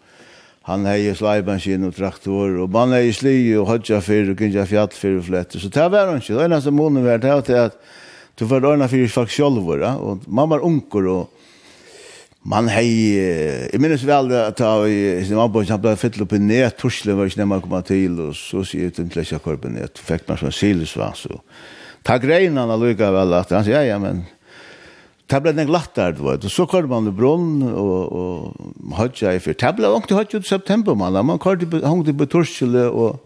[0.69, 4.63] Han hei sleiban sin og traktor, og man hei sli og hodja fyr og gynja
[4.63, 7.75] fjall fyr og flette, så det var ikke, det er eneste månen var det at
[8.39, 11.42] du får ordna fyrir folk sjolvor, og man var unker, og
[12.43, 13.15] Man hei,
[13.71, 17.15] jeg minnes vel at da i sin avbøy, han ble fyrt opp i net, torslen
[17.15, 19.71] var ikke nemmer å komme til, og så sier jeg til en klesja korp i
[19.71, 21.39] net, fikk man sånn silesva, så.
[22.03, 24.25] Ta greina han allukka vel at han sier, ja, ja, men,
[25.31, 28.97] det ble den glatt der, du vet, og så kom man i brunn, og, og
[28.99, 32.17] hodja i fyrt, det ble vangt i hodja ut september, man, man kom hangt i
[32.19, 33.23] på torslen, og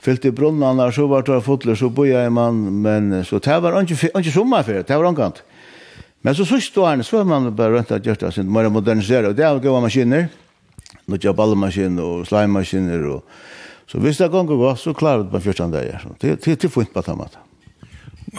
[0.00, 3.76] fyllt i brunnarna, så var det fotler, så boja i man, men, så det var
[3.84, 5.44] ikke sommerferie, det var omkant,
[6.24, 9.30] Men så sørste årene, så var man bare rundt at gjørt det sin, mer modernisere,
[9.30, 10.28] og det var gode maskiner,
[11.06, 15.74] nå kjøp ballemaskiner og slimemaskiner, og så hvis det gonger var, så klarer på 14
[15.74, 17.38] dager, det er fint på tamat.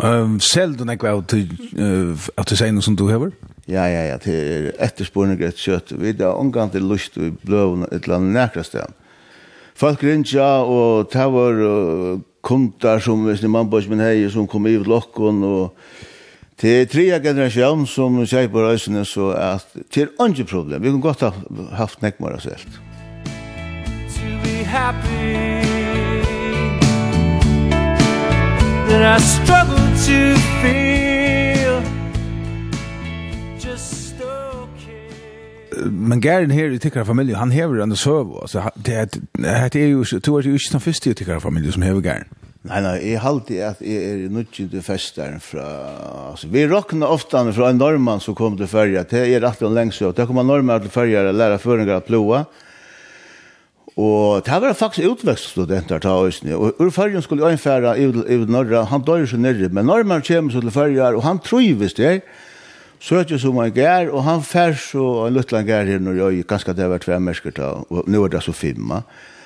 [0.04, 1.48] Um, selv du nekva av til,
[1.80, 3.32] uh, at du sier noe som du hever?
[3.72, 7.88] Ja, ja, ja, det er etterspårende greit kjøtt, vi er omgang til lust i bløven
[7.88, 8.94] et eller annet nekra sted.
[9.78, 14.68] Folk rinja, og det var uh, kundar som, hvis man bare som hei, som kom
[14.68, 15.74] i lokken, og
[16.62, 20.82] Det er tre generasjon som sier på røysene, så at det er ikke problem.
[20.82, 21.30] Vi kan godt ha
[21.78, 22.80] haft nekkmar oss helt.
[24.16, 25.38] To be happy
[28.90, 30.20] That I struggle to
[30.62, 31.78] feel
[33.62, 34.18] Just
[34.64, 39.88] okay Men Garen her i tikkara familie, han hever enn det søv, altså, det er
[39.92, 42.47] jo, du er jo ikke den første i tikkara familie som hever Garen.
[42.68, 45.66] Nei, nei, jeg halte at jeg er nødgjent til festeren fra...
[46.34, 49.06] Altså, vi råkner ofte fra en normann som kom til ferie.
[49.08, 52.04] det er rett og lengst og Det kommer normann til ferie og lærer føringer å
[52.04, 52.42] ploa.
[53.98, 56.58] Og det var faktisk utvekststudenter ta øyne.
[56.58, 60.26] Og ur fyrjen skulle jeg innfæra i, i Norra, han dør så nere, men normann
[60.28, 62.20] kommer så til fyrja, og han trives det.
[63.00, 66.20] Så er det som han gær, og han fær så en luttland gær her når
[66.20, 69.06] jeg ganske det har vært tvermersker ta, og nå er det så fimma.
[69.06, 69.37] Ja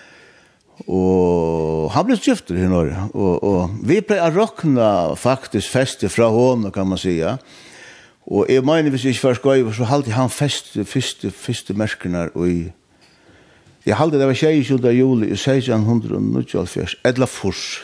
[0.88, 2.98] Og han ble skiftet i Norge.
[3.14, 4.88] Og, og vi ble å råkna
[5.20, 7.38] faktisk feste fra hånden, kan man säga.
[8.26, 12.30] Og jeg mener, hvis jeg ikke var skøy, så halte han feste, første, første merkene
[12.48, 12.72] i
[13.86, 14.78] Jeg halte det var 26.
[14.94, 17.82] juli i 1690, Edla furs.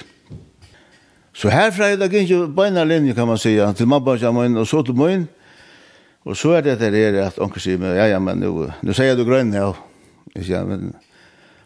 [1.33, 4.67] Så herfra er det ikke beina linje, kan man säga, til mabba som min, og
[4.67, 5.27] så til min.
[6.25, 8.93] Og så er det der er at onker sier meg, ja, ja, men nu, nu
[8.93, 9.71] sier du grønn, ja.
[10.35, 10.93] Jeg sier, men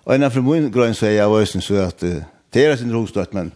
[0.05, 2.21] Og innanfor min grønn sier jeg vøysen så at uh,
[2.53, 3.51] det er sin rostøtt, men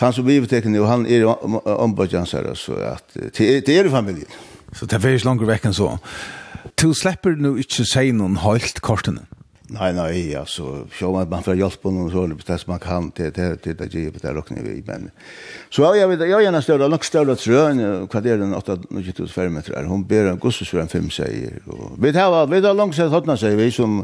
[0.00, 1.26] han som blir betekken og han er
[1.70, 4.30] ombudjans her, så at det er i familien.
[4.74, 5.92] Så det er ikke langer vekk enn så.
[6.80, 9.28] Du slipper nu ikke si noen helt kortene?
[9.74, 13.30] Nei, nei, altså, sjå man, man får hjelp på noen sånne som man kan til
[13.32, 15.06] det, til det, til det, til det, til men...
[15.72, 17.62] Så jeg vet, jeg gjerne større, nok større trø,
[18.04, 22.36] hva det er den 8-90 fermeter, hun ber en gossesvøren fem sier, og vi tar,
[22.52, 24.02] vi tar langsett hodna sier vi som,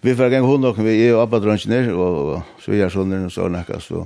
[0.00, 3.48] vi får gang hund og vi er oppe drønsjen og så gjør sånn og så
[3.50, 4.04] nekka, så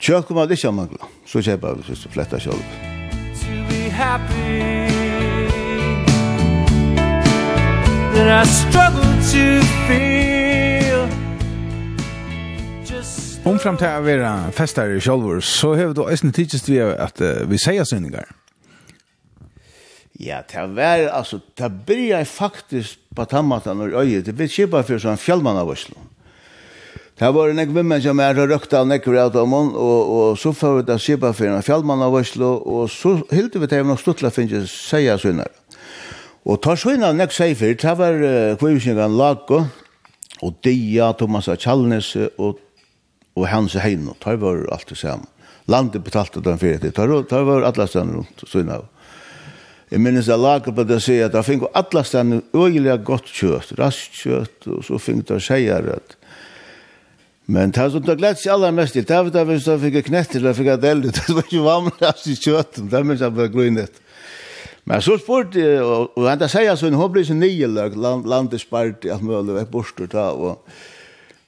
[0.00, 2.74] kjøk kommer det ikke å mangle, så kjøper vi først fletta kjølp.
[3.40, 4.88] To be happy
[8.10, 9.44] That I struggle to
[9.86, 11.06] feel
[12.84, 16.82] Just Omfram til å være festare i kjolvor, så har vi da eisen tidsist vi
[16.82, 18.28] at vi sier synningar.
[20.20, 24.68] Ja, det var, altså, det blir jeg faktisk på tammatan og øye, det blir ikke
[24.74, 25.96] bare for sånn fjallmann av Oslo.
[27.16, 29.72] Det var en vimmen som er røkta av nekker av dem, og,
[30.16, 33.70] og så får vi det kjipa for en fjallmann av Oslo, og så hilde vi
[33.72, 35.48] det noen stuttla finnes seia sønner.
[36.44, 39.64] Og tar sønner nek seg for, det var uh, kvivisningan Lago,
[40.44, 42.60] og Dia, Thomas Kjallnes, og,
[43.40, 45.32] og Hans Heino, det var alt det samme.
[45.68, 48.88] Landet betalte den fyrir det, det var alle stedene rundt sønner av.
[49.90, 53.30] Jeg minnes jeg lager på det å si at jeg finner alle stedene øyelig godt
[53.34, 56.16] kjøtt, raskt kjøtt, og så finner det seier at
[57.50, 60.06] Men det som det gledt seg aller mest til, det var det hvis jeg fikk
[60.06, 63.24] knett til, jeg fikk et eld, det var ikke vanlig av sitt kjøtt, det minnes
[63.24, 63.98] jeg bare grunnet.
[64.86, 68.62] Men så spurte jeg, og han da sier sånn, hun blir så nye lag, landet
[68.62, 70.62] spart i alt mulig, jeg borster da, og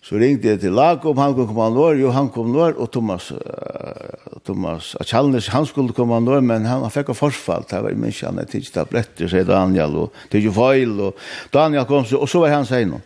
[0.02, 3.30] Så ringte jeg till Lakob, han kom komme norr, jo han kom norr og Thomas
[3.30, 7.90] uh, Thomas Achalnes han skulle komme norr men han, han fick en förfall där var
[7.90, 11.16] människa han hade tabletter sier Daniel och tog feil, och
[11.50, 13.00] Daniel kom så och så var han sen.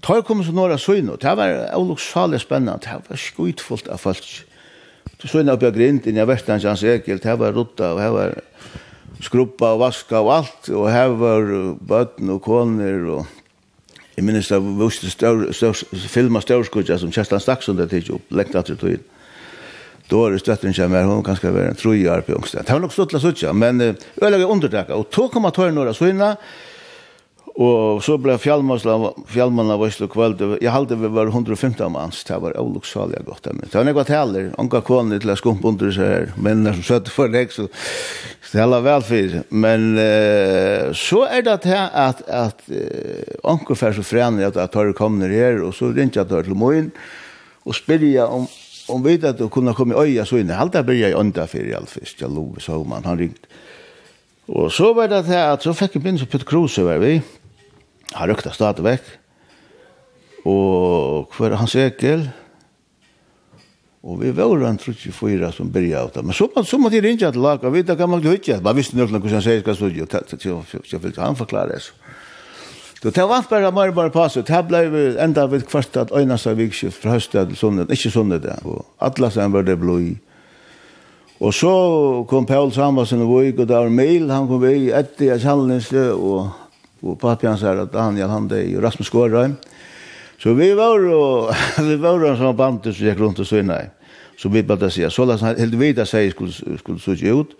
[0.00, 1.16] Tar kom så norra syno.
[1.16, 2.86] Det var oloxalt spännande.
[2.86, 4.44] Det var skjutfullt av folk.
[5.16, 7.18] Du syna upp jag grind in jag västans hans ekel.
[7.18, 8.34] Det var rutta, och det var
[9.20, 13.26] skruppa och vaska och allt och här var bøtten och koner och
[14.16, 15.74] Jeg minnes det var større
[16.08, 16.46] film av
[16.98, 19.04] som Kjerstan Staksund det tidlig opp, lengt at det tog inn.
[20.08, 22.62] Då er det støtten kommer, hun kan skal være en trojar på Yongsted.
[22.64, 23.82] Det har nok stått til å men
[24.22, 24.94] øyelig undertrekket.
[24.94, 25.98] Og tog kom at høre noen av
[27.56, 33.22] Og så ble fjallmanna vøyslu kvöld, jeg halte vi var 150 manns, det var oluksalega
[33.24, 33.48] godt.
[33.48, 37.14] Det var nekva taler, unga kone til å skumpe under seg her, men som søtte
[37.14, 39.46] for deg, så det stella vel fyrir.
[39.48, 44.72] Men uh, så er det til at, at uh, unga fyr så frene at jeg
[44.76, 46.92] tar kommer her, og så rinner jeg til moin,
[47.64, 48.44] og spyrja om
[48.86, 50.54] om vi at du kunne komme i øya så inne.
[50.54, 53.46] jeg bryr i ånda fyrir i alt fyrst, jeg lov, så man, han ringt.
[54.48, 57.20] Og så var det til at så fikk jeg begynnelse Peter Kruse var vi,
[58.14, 59.00] Han røkta stadigvæk.
[60.46, 62.28] Og hver hans ekel.
[64.06, 66.22] Og vi var en trutsi fyra som byrja av det.
[66.24, 69.18] Men så, så måtte jeg rinja til laka, vita hva man ikke Man visste nøkken
[69.18, 71.82] hvordan han sier skal studie, og så fikk han forklare det.
[73.02, 74.46] Så det var bare mer bare passet.
[74.46, 78.10] Det ble vi enda vid kvart at øynast av vikskift fra høstet til sunnet, ikke
[78.10, 78.56] sunnet det.
[78.64, 80.14] Og atlas han var det blod i.
[81.40, 81.72] Og så
[82.28, 85.38] kom Paul Samvasen og Vøyk, og det var mail, han kom vi i etter i
[85.42, 86.48] Kjallnese, og
[87.02, 89.56] og pappi hans er at Daniel han det er Rasmus Skårheim.
[90.38, 91.54] Så vi var og
[91.88, 93.80] vi var og som band så gikk rundt og så inne.
[94.36, 97.32] Så vi bare sier, så la han helt vite at jeg skulle, skulle så ikke
[97.34, 97.54] ut.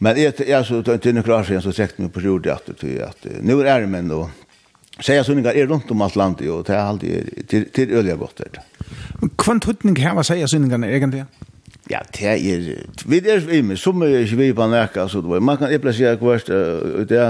[0.00, 2.84] Men jeg, jeg så tog en noen klar så trekte meg på jordet at, at,
[3.08, 4.30] at nå er det men og
[5.00, 8.42] Säga sunningar er rundt om alt landet, og det er alltid til, til ølige godt.
[9.20, 11.24] Hva er tøytning her, hva sier sunningarna egentlig?
[11.24, 11.53] Ja?
[11.90, 15.42] Ja, det er, vi er ime, som er ikke vi på nekka, så det var,
[15.44, 16.48] man kan ikke plassere kvart,
[17.10, 17.24] det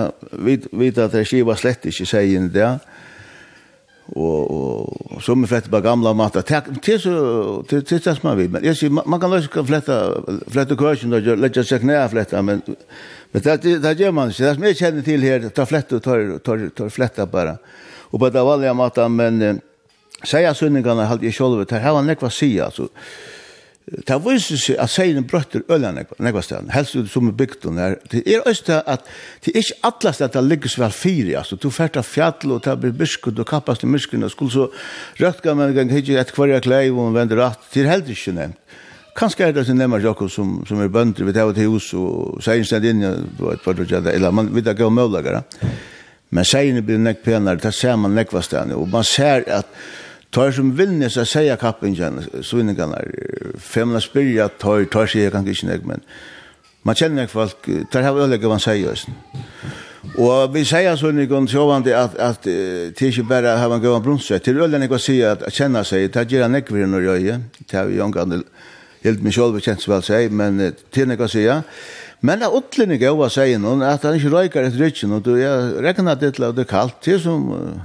[0.46, 2.68] vi vet at det skiva slett ikke sier inn det,
[4.14, 7.16] og, og som er flette på gamla mat, det er så,
[7.66, 9.98] det er det som man vil, men jeg sier, man kan løse flette,
[10.54, 12.62] flette kvørsen, og legge seg knæ flette, men,
[13.34, 15.98] men det, det, det gjør man ikke, det som jeg kjenner til her, tar flette
[15.98, 17.58] og tar, tar, tar flette bare,
[18.12, 19.62] og på det vanlige mat, men,
[20.24, 22.88] Säga sunningarna hade jeg själv, det här var nekva sia, altså.
[23.84, 27.98] Det viser seg at seien brøtter ølen nekva stedan, helst ut som i bygden her.
[28.08, 29.04] Det er også at
[29.44, 31.58] det er ikke alle stedet det ligger så vel fire, altså.
[31.60, 34.70] Du fært av fjall og det blir byskud og kappast i myskene, skulle så
[35.20, 38.78] røkka en gang hitje et kvarja klei og vende rett, det er heller ikke nevnt.
[39.14, 42.40] Kanskje er det som nemmer Jakob som, som er bønder, vi tar til hus og
[42.42, 43.04] seien stedet inn,
[43.36, 45.44] du vet, for du vet, eller man vet ikke om mølagere.
[46.34, 49.68] Men seien blir nekk penare, det ser man nekva stedan, og man ser at
[50.34, 52.94] tar som vinner seg säger kappingen så inne kan
[53.58, 56.02] femna spyrja tar tar seg kan ikke nek men
[56.82, 59.06] man kjenner känner folk tar har öliga man säger oss.
[60.18, 63.82] Og vi säger så inne kan så vant att att det inte bara har man
[63.82, 67.00] gøy gått brunsa till ölen å si at känna seg, tar ger nek vi når
[67.00, 68.44] jeg är tar vi kan
[69.04, 71.62] helt mig själv känns vel seg, men til nek jag säger
[72.20, 75.24] Men det er ordentlig gøy å si noen, at han ikke røyker etter rytchen og
[75.24, 77.80] du jeg rekner det til at det är kallt till som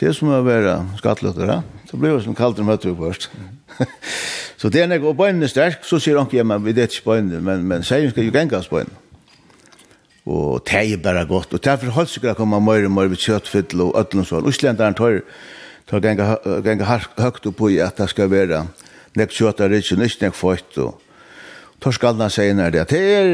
[0.00, 1.58] Det som å være skattløtter,
[1.90, 3.28] så blir det som kaldt om høtter først.
[4.60, 6.94] så det er når bøynene er sterk, så sier han ikke, ja, men vi vet
[6.94, 8.96] ikke bøynene, men, men seien skal jo gengas bøynene.
[10.30, 13.82] Og det er bare godt, og derfor holdt sikkert komme mer og mer ved kjøttfyttel
[13.86, 14.48] og ødel og sånn.
[14.48, 15.20] Uslenderen tar,
[15.90, 18.64] tar genga høyt opp i at det skal være
[19.18, 21.06] nek kjøtt er ikke, ikke nek føyt, og
[21.80, 22.84] Torskallna sier nær det.
[22.92, 23.30] Det er,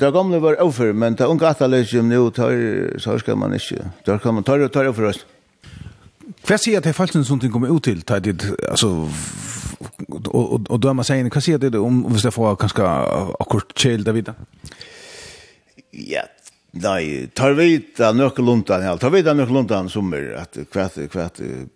[0.00, 2.56] det er gamle var over, men det er unge atalysjum nu, tar,
[3.00, 3.84] så skal man ikke.
[4.06, 5.26] Der kan man tar, tar, og oss.
[6.42, 8.90] Hva sier til falsen som ting kommer ut til, ta dit, altså,
[10.10, 12.86] og, og, og døma seg inn, hva sier det om, hvis det får kanskje
[13.42, 14.48] akkurat kjell det videre?
[15.92, 16.24] Ja,
[16.82, 20.58] nei, tar vi da nøkke lundan, ja, tar vi da nøkke lundan som er, at
[20.74, 21.28] hva, hva,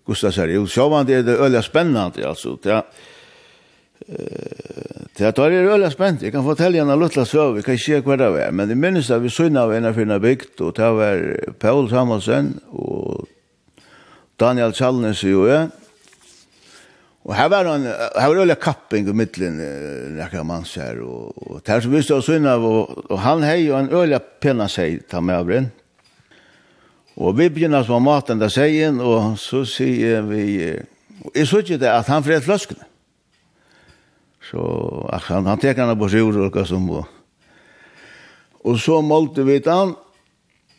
[0.08, 3.04] Gustav sier, jo, sjåvan det er det øyla spennende, altså, det er,
[5.16, 6.22] Det tar er øyla spent.
[6.22, 9.10] Jeg kan fortelle henne luttla søv, jeg kan ikke hva det er, men det minnes
[9.10, 11.22] at vi synna av en av finna bygd, og det var
[11.58, 13.26] Paul Samuelsen, og
[14.40, 15.70] Daniel Chalnes jo jeg.
[17.26, 19.56] Og her var han, her var øyla kapping i midtelen,
[20.14, 23.74] nekker man ser, og, og her som visste oss unna, og, og han hei jo
[23.78, 25.66] en øyla penna seg, ta med av den.
[27.16, 30.76] Og vi begynner som maten da seien, og så sier vi,
[31.24, 32.86] og jeg så ikke det at han fred fløskene.
[34.46, 34.62] Så
[35.26, 37.08] han, han teker han på sjur og hva som, og,
[38.62, 39.96] og så målte vi han,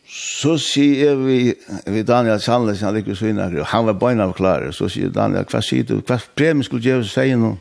[0.08, 1.52] Så sier vi,
[1.84, 5.44] vi Daniel Sandles, han liker svinner, og han var beina av klare, så sier Daniel,
[5.50, 7.58] hva sier du, hva premien skulle gjøre seg noen?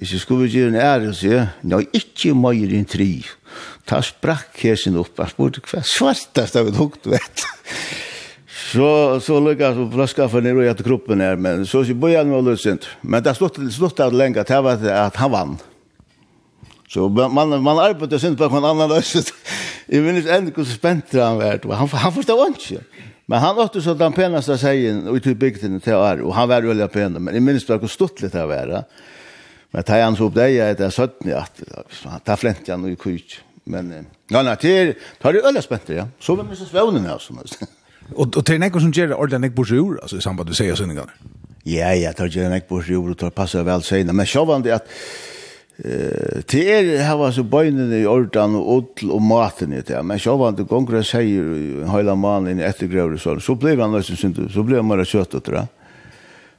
[0.00, 3.10] Ikke skulle vi gjøre en ære, sier jeg, nei, ikke mer enn tri.
[3.88, 7.46] Ta sprakk hesen opp, han spurte hva svartast av et hukt, vet
[8.66, 8.88] Så,
[9.22, 12.88] så lykkas og flaska for nere og kroppen her, men så sier Bojan var løsint.
[13.04, 15.56] Men det slutt, slutt av lenge, det var at han vann.
[16.88, 19.32] Så man, man arbeidet sin på en annan løsint.
[19.86, 21.60] Jeg minnes enda hvor spent han var.
[21.78, 22.80] Han, han forstod ikke.
[23.26, 26.66] Men han åtte så den penaste seien ut i bygden til år, og han var
[26.66, 27.18] veldig pen.
[27.22, 28.84] men jeg minnes bare hvor stort litt det var.
[29.72, 31.42] Men tar han så opp det, jeg er 17, ja,
[32.24, 33.40] da flente han i kujt.
[33.66, 33.90] Men,
[34.30, 36.06] ja, nei, til, tar det øyla spent, ja.
[36.22, 37.66] Så var minnes svevnen, ja, som helst.
[38.14, 40.78] Og, og til nekker som gjør det ordentlig nekk borsjur, altså i samband du sier
[40.78, 41.10] sønninger?
[41.66, 44.86] Ja, ja, tar gjør nekk borsjur, og tar passer vel seina, men sjåvandig at,
[45.84, 50.02] Eh, det er her var så bönen i ordan och odl och maten i det.
[50.02, 54.16] Men så var inte gånger säger hela mannen i eftergrävre så så blev han nästan
[54.16, 55.66] synd så blev han bara kjøtt og det.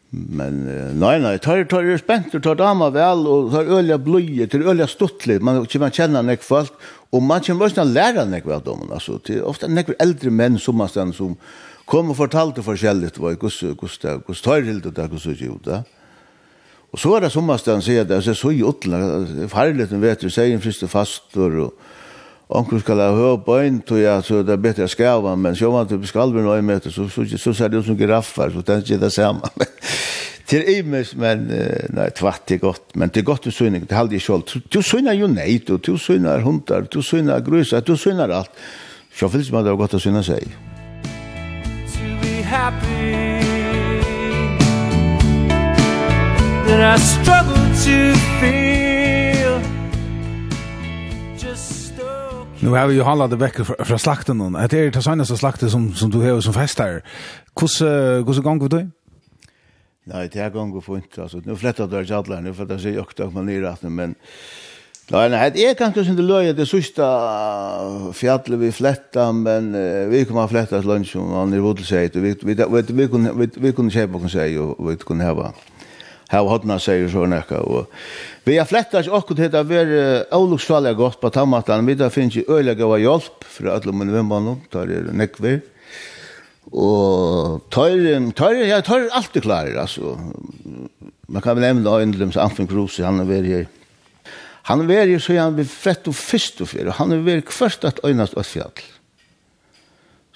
[0.10, 0.66] Men
[1.00, 4.88] nej nej, tar tar ju spänt tar dama väl och tar ølja bløye till ølja
[4.88, 5.42] stottligt.
[5.42, 6.72] Man kan man känna nek folk,
[7.10, 10.76] och man kan måste lära nek vel de altså til ofte näck äldre män som
[10.76, 11.36] man sen som
[11.86, 15.84] kommer fortalte forskjellig vad kus kus kus tar helt det kus så ju där.
[16.96, 20.54] Og så er det sommerstaden sier det, er så i farlig, farligheten vet du, sier
[20.54, 21.74] en friste fastor, og
[22.48, 25.56] onkel skal ha høy på en, tog jeg, så det er bedre å skava, men
[25.56, 28.54] så man til skalver noe møte, så, så, så, så ser det ut som giraffer,
[28.56, 29.52] så tenker jeg det samme.
[30.48, 31.50] til imes, men
[31.92, 34.56] nei, tvatt er godt, men det er godt du syner, det er aldri selv.
[34.72, 38.68] Du synner jo nei, du, du syner hundar, du synner grusar, du synner alt.
[39.18, 40.46] Så finnes man det er godt å synne seg.
[41.98, 43.37] To be happy
[46.78, 47.98] that I struggle to
[48.40, 49.62] feel
[51.38, 51.94] Just
[52.60, 55.70] Nu har vi ju handlat det veckor från slakten och det är det senaste slakten
[55.70, 57.02] som som du har som festar.
[57.60, 58.88] Hur hur gång vi då?
[60.04, 61.42] Nej, det är gång vi får inte alltså.
[61.46, 64.16] Nu flättar det jadlar nu för det ser jag också man ner att men
[65.12, 67.04] Nej, nej, det är kanske inte löje det sista
[68.14, 69.74] fjallet vi flättar, men
[70.10, 72.10] vi kommer att flätta lunch om man är vodel sig.
[72.14, 75.54] Vi vi vi kunde vi kunde köpa kan säga och vi kunde ha
[76.28, 77.62] Her var hodna seg så nekka.
[77.64, 77.88] Og
[78.48, 80.02] vi har fletta ikke okkur til å være
[80.36, 81.88] avluksfallet godt på tammatan.
[81.88, 85.62] Vi da finnes ikke øyla gava hjelp fra alle mine vimmanum, tar er nekver.
[86.68, 87.96] Og tar,
[88.36, 90.18] tar, ja, tar alltid klarer, altså.
[91.32, 93.70] Man kan vel nevne Øyndlum, Anfinn Kruse, han er veri her.
[94.68, 96.92] Han er veri så han blir frett og fyrst og fyrir.
[97.00, 97.44] Han er veri
[97.88, 98.84] at øynast og fjall.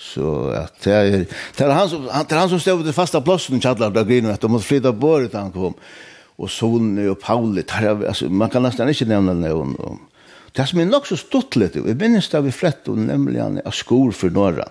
[0.02, 1.26] Så att det är
[1.58, 3.89] det är han som han det är han som stod vid fasta platsen i Chadlar
[3.89, 5.74] där grinen att de måste flytta bort utan han kom.
[6.36, 9.99] Och sonen och Pauli där alltså man kan nästan inte nämna det om.
[10.52, 11.82] Det som är nog så stort lite.
[11.82, 14.68] Vi minns där vi flett och nämligen av skor för norra.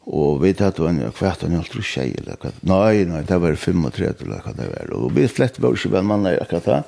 [0.00, 2.54] Och vi vet var en kvart och en tror tjej eller kvart.
[2.60, 4.90] Nej, nej, det var 35 eller vad det var.
[4.90, 6.82] Och vi flett var ju väl man jag kan ta.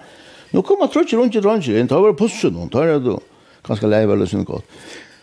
[0.51, 3.21] Nu kommer tror jag runt runt inte Det var pussen hon tar det då.
[3.67, 4.65] Ganska lejväl och så gott.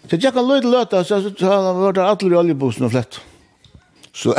[0.09, 3.19] Så jeg kan løyde løta, så jeg har vært alle i oljebussen og flett.
[4.13, 4.35] Så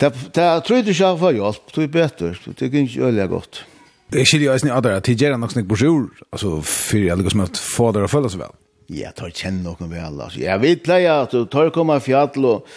[0.00, 3.60] det er trøyde ikke for hjelp, det er bedre, det er ikke øyelig godt.
[4.08, 7.02] Det er ikke det jeg snitt at det gjør nok snakk på sjur, altså for
[7.02, 8.56] jeg liksom at få dere å føle seg vel.
[8.88, 10.40] Ja, tar kjenne noen vel, altså.
[10.40, 12.72] Jeg vet leia at du tar komme fjall og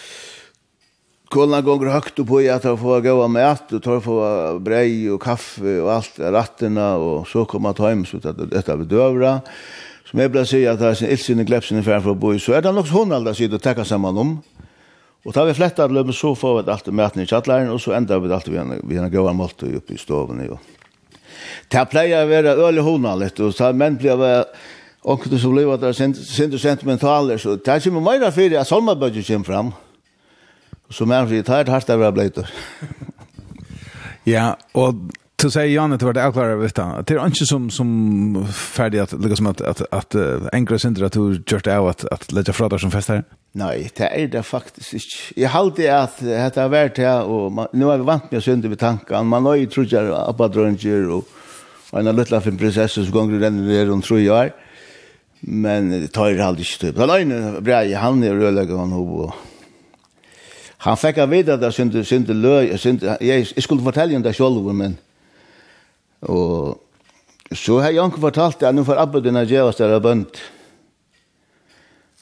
[1.32, 5.10] kolna gonger högt upp och jag tar få gå med att och tar få brej
[5.10, 9.40] och kaffe och allt ratterna och så kommer ta hem så att detta blir dövra
[10.12, 12.34] som jeg blir sier at det er sin ildsynning glepsen i færre for å bo
[12.36, 14.34] i, så er det nok hun aldri sier å tekke sammen om.
[15.24, 18.20] Og da vi flettet av så får vi alt maten i kjattlæren, og så ender
[18.20, 20.42] vi alt vi har en grøver målte oppe i stoven.
[20.52, 20.60] Og.
[21.72, 24.36] Det pleier å være øl i hona litt, og så menn blir å
[25.02, 29.44] Onkel som lever der sind sentimentaler, så det er ikke mer fyrir at salmabødget kommer
[29.46, 29.72] fram.
[30.90, 32.44] Så mer fyrir, det er hardt å være.
[34.26, 35.10] Ja, og
[35.42, 37.04] så säger Janne det var det vet han.
[37.06, 40.14] Det är inte som som färdig att lägga som att att att
[40.52, 43.24] enkla synder att du gjort av att att lägga fram som festar.
[43.52, 45.40] Nej, det är det faktiskt inte.
[45.40, 48.78] Jag hade att det har varit här och nu är vi vant med synder vid
[48.78, 49.22] tankarna.
[49.22, 51.28] Man har ju trott att på drönger och
[51.92, 54.50] och en liten fin prinsessa som gånger den där om tre år.
[55.40, 56.98] Men det tar ju aldrig typ.
[56.98, 59.34] Han är bra, han är rörlägger han och
[60.76, 64.74] Han fick av vita där synte synte löj synte jag skulle fortälja om det själv
[64.74, 64.96] men
[66.30, 70.42] Og så har Janko fortalt at nå får Abba dina djevast der av bønd.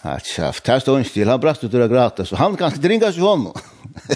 [0.00, 2.72] Hatt kjaft, her står han stil, han brast ut ur av gratis, så han kan
[2.80, 3.50] dringa seg hånd.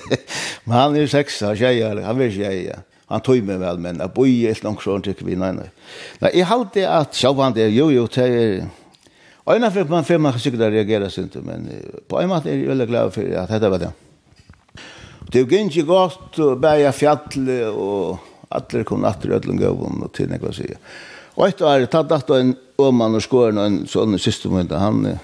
[0.64, 2.78] men han er jo seksa, tjejer, han vil tjeja.
[3.12, 5.68] Han tog meg vel, men jeg boi et langt sånn tykker vi, nei, nei.
[6.22, 8.64] Nei, jeg halte at, sjå han det, jo, jo, det er,
[9.45, 11.66] Og Øyna fyrir man fyrir man kan sikkert reagera sint, men
[12.09, 13.91] på en måte er jeg veldig glad for at dette var det.
[15.28, 20.03] Det er jo ikke godt, å bæja fjall og Alle kom natt i Ødlund Gøvum
[20.03, 20.77] og til nekva sige.
[21.37, 25.19] Og etter år, tatt natt en åmann og skåren og en sånn siste han...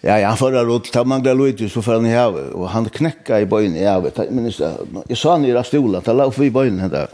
[0.00, 2.52] Ja, ja, han förra råd, ta mangla Luigi, så får han i havet.
[2.52, 4.16] Och han knekka i böjen i havet.
[4.16, 4.60] Jag minns.
[5.08, 7.08] Jag sa han i rastola, ta la upp i böjen där.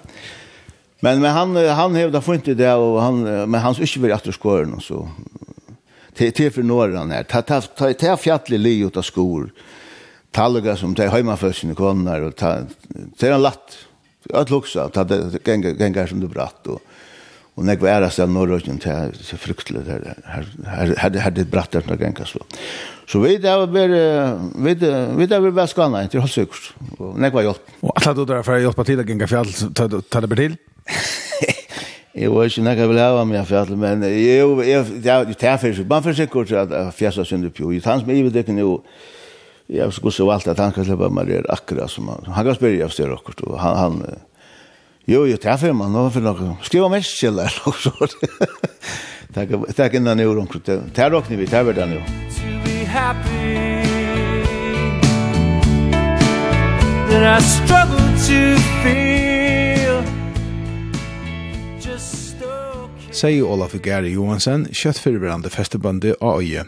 [1.00, 4.32] Men, men han, han hevda funnit det og och han, men han skulle inte vara
[4.32, 5.08] skåren och så.
[6.14, 7.22] Till, til för några han här.
[7.22, 9.50] Ta, ta, ta, ta fjallig li av skor.
[10.30, 12.20] Talga som ta heimafølsene konar.
[12.20, 12.66] Och ta, ta,
[13.18, 13.78] ta, en latt.
[14.32, 16.82] Jag också att det gänga gänga som du bratt och
[17.56, 20.14] och när var det norr och inte så fruktligt där
[20.64, 22.44] här hade hade bratt där när gänga så.
[23.06, 24.74] Så vi där var vi
[25.16, 28.42] vi där var väskan inte har sökt och när var jag och att då där
[28.42, 30.56] för hjälpa till att gänga fjäll ta ta det till.
[32.14, 35.34] Jeg var ikke nekka vil hava meg fjall, men jeg, jeg, jeg, jeg, jeg, jeg,
[35.34, 36.54] jeg, jeg, jeg, jeg, jeg, jeg, jeg,
[38.06, 38.78] jeg, jeg, jeg, jeg,
[39.66, 42.24] Ja, så går så allt att han kan släppa Maria akkurat som han.
[42.26, 44.06] Han kan spela efter och då han han
[45.06, 46.64] Jo, jo, det man då för något.
[46.64, 47.24] Skriva mest
[47.66, 47.90] og så.
[49.34, 50.46] Tack tack innan nu då.
[50.66, 52.02] Det här rockar vi, det här där nu.
[57.10, 60.02] That I struggle to feel
[61.80, 66.64] Just okay Sei Olaf Gary Johansen, kjøtt fyrirverande festebande av øye.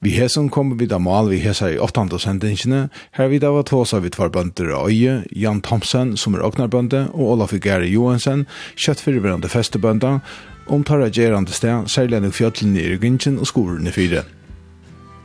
[0.00, 2.06] Vi hesen kommer vid av mal vi hesa i 8.
[2.22, 2.84] sendingene.
[3.10, 7.08] Her vi da var tåsa vi tvar bønder av øye, Jan Thomsen som er åknarbønde,
[7.14, 8.44] og Olaf Gary Johansen,
[8.76, 10.20] kjøtt for kjøttfyrverande festebønda,
[10.70, 14.22] om tarra gjerande sted, særlig enn fjøtlen i Ryggingen og skolen i fire.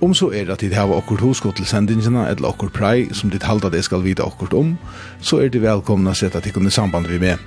[0.01, 3.30] Om så er det at dit hava okkur hosko til sendingina eller okkur prei som
[3.30, 4.74] dit halda det skal vite okkur om,
[5.21, 7.38] så er de velkomna å at de kunne samband vi med.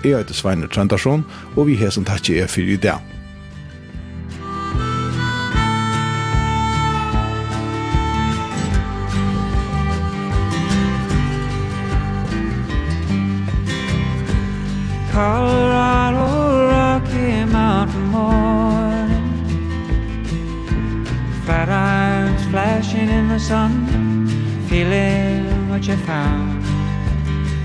[0.00, 3.23] Jeg heter Sveiner Trøndarsson, og vi hesen takk er fyrir i dag.
[15.14, 16.26] Colorado
[16.66, 19.46] Rocky Mountain morning
[21.46, 23.72] Fat irons flashing in the sun
[24.68, 26.64] Feeling what you found.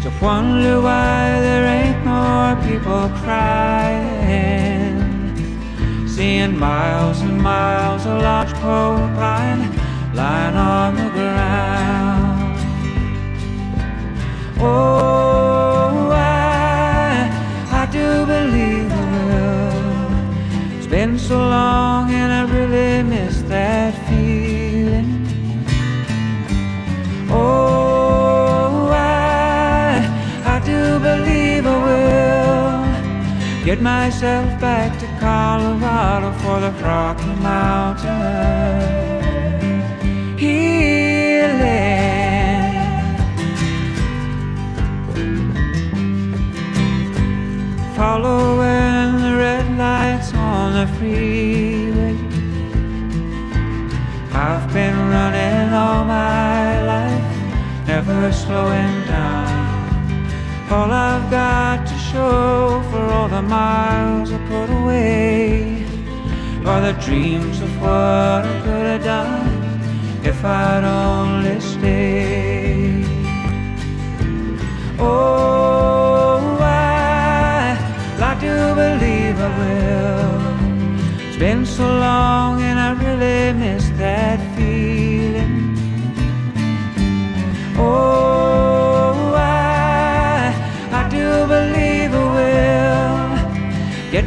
[0.03, 4.99] Just wonder why there ain't more people crying.
[6.07, 9.71] Seeing miles and miles of lodgepole pine
[10.13, 12.59] Lying on the ground.
[14.59, 15.38] Oh
[18.09, 20.13] you believe the world
[20.77, 25.11] It's been so long and I really miss that feeling.
[27.29, 30.01] Oh, I,
[30.55, 38.18] I do believe I will Get myself back to Colorado for the Rocky Mountain
[58.49, 59.47] slowing down.
[60.71, 65.85] All I've got to show for all the miles I put away
[66.65, 69.49] Are the dreams of what I could have done
[70.31, 73.05] If I'd only stayed.
[74.97, 77.77] Oh, I
[78.23, 80.39] like to believe I will.
[81.27, 84.48] It's been so long and I really miss that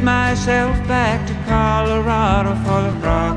[0.03, 3.32] myself back to Colorado for the rock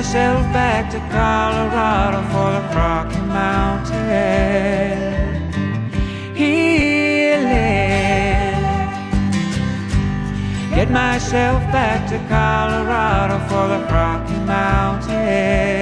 [0.00, 3.98] myself back to Colorado for the Rocky Mountain.
[6.34, 7.50] Healing.
[10.74, 15.79] Get myself back to Colorado for the Rocky Mountain.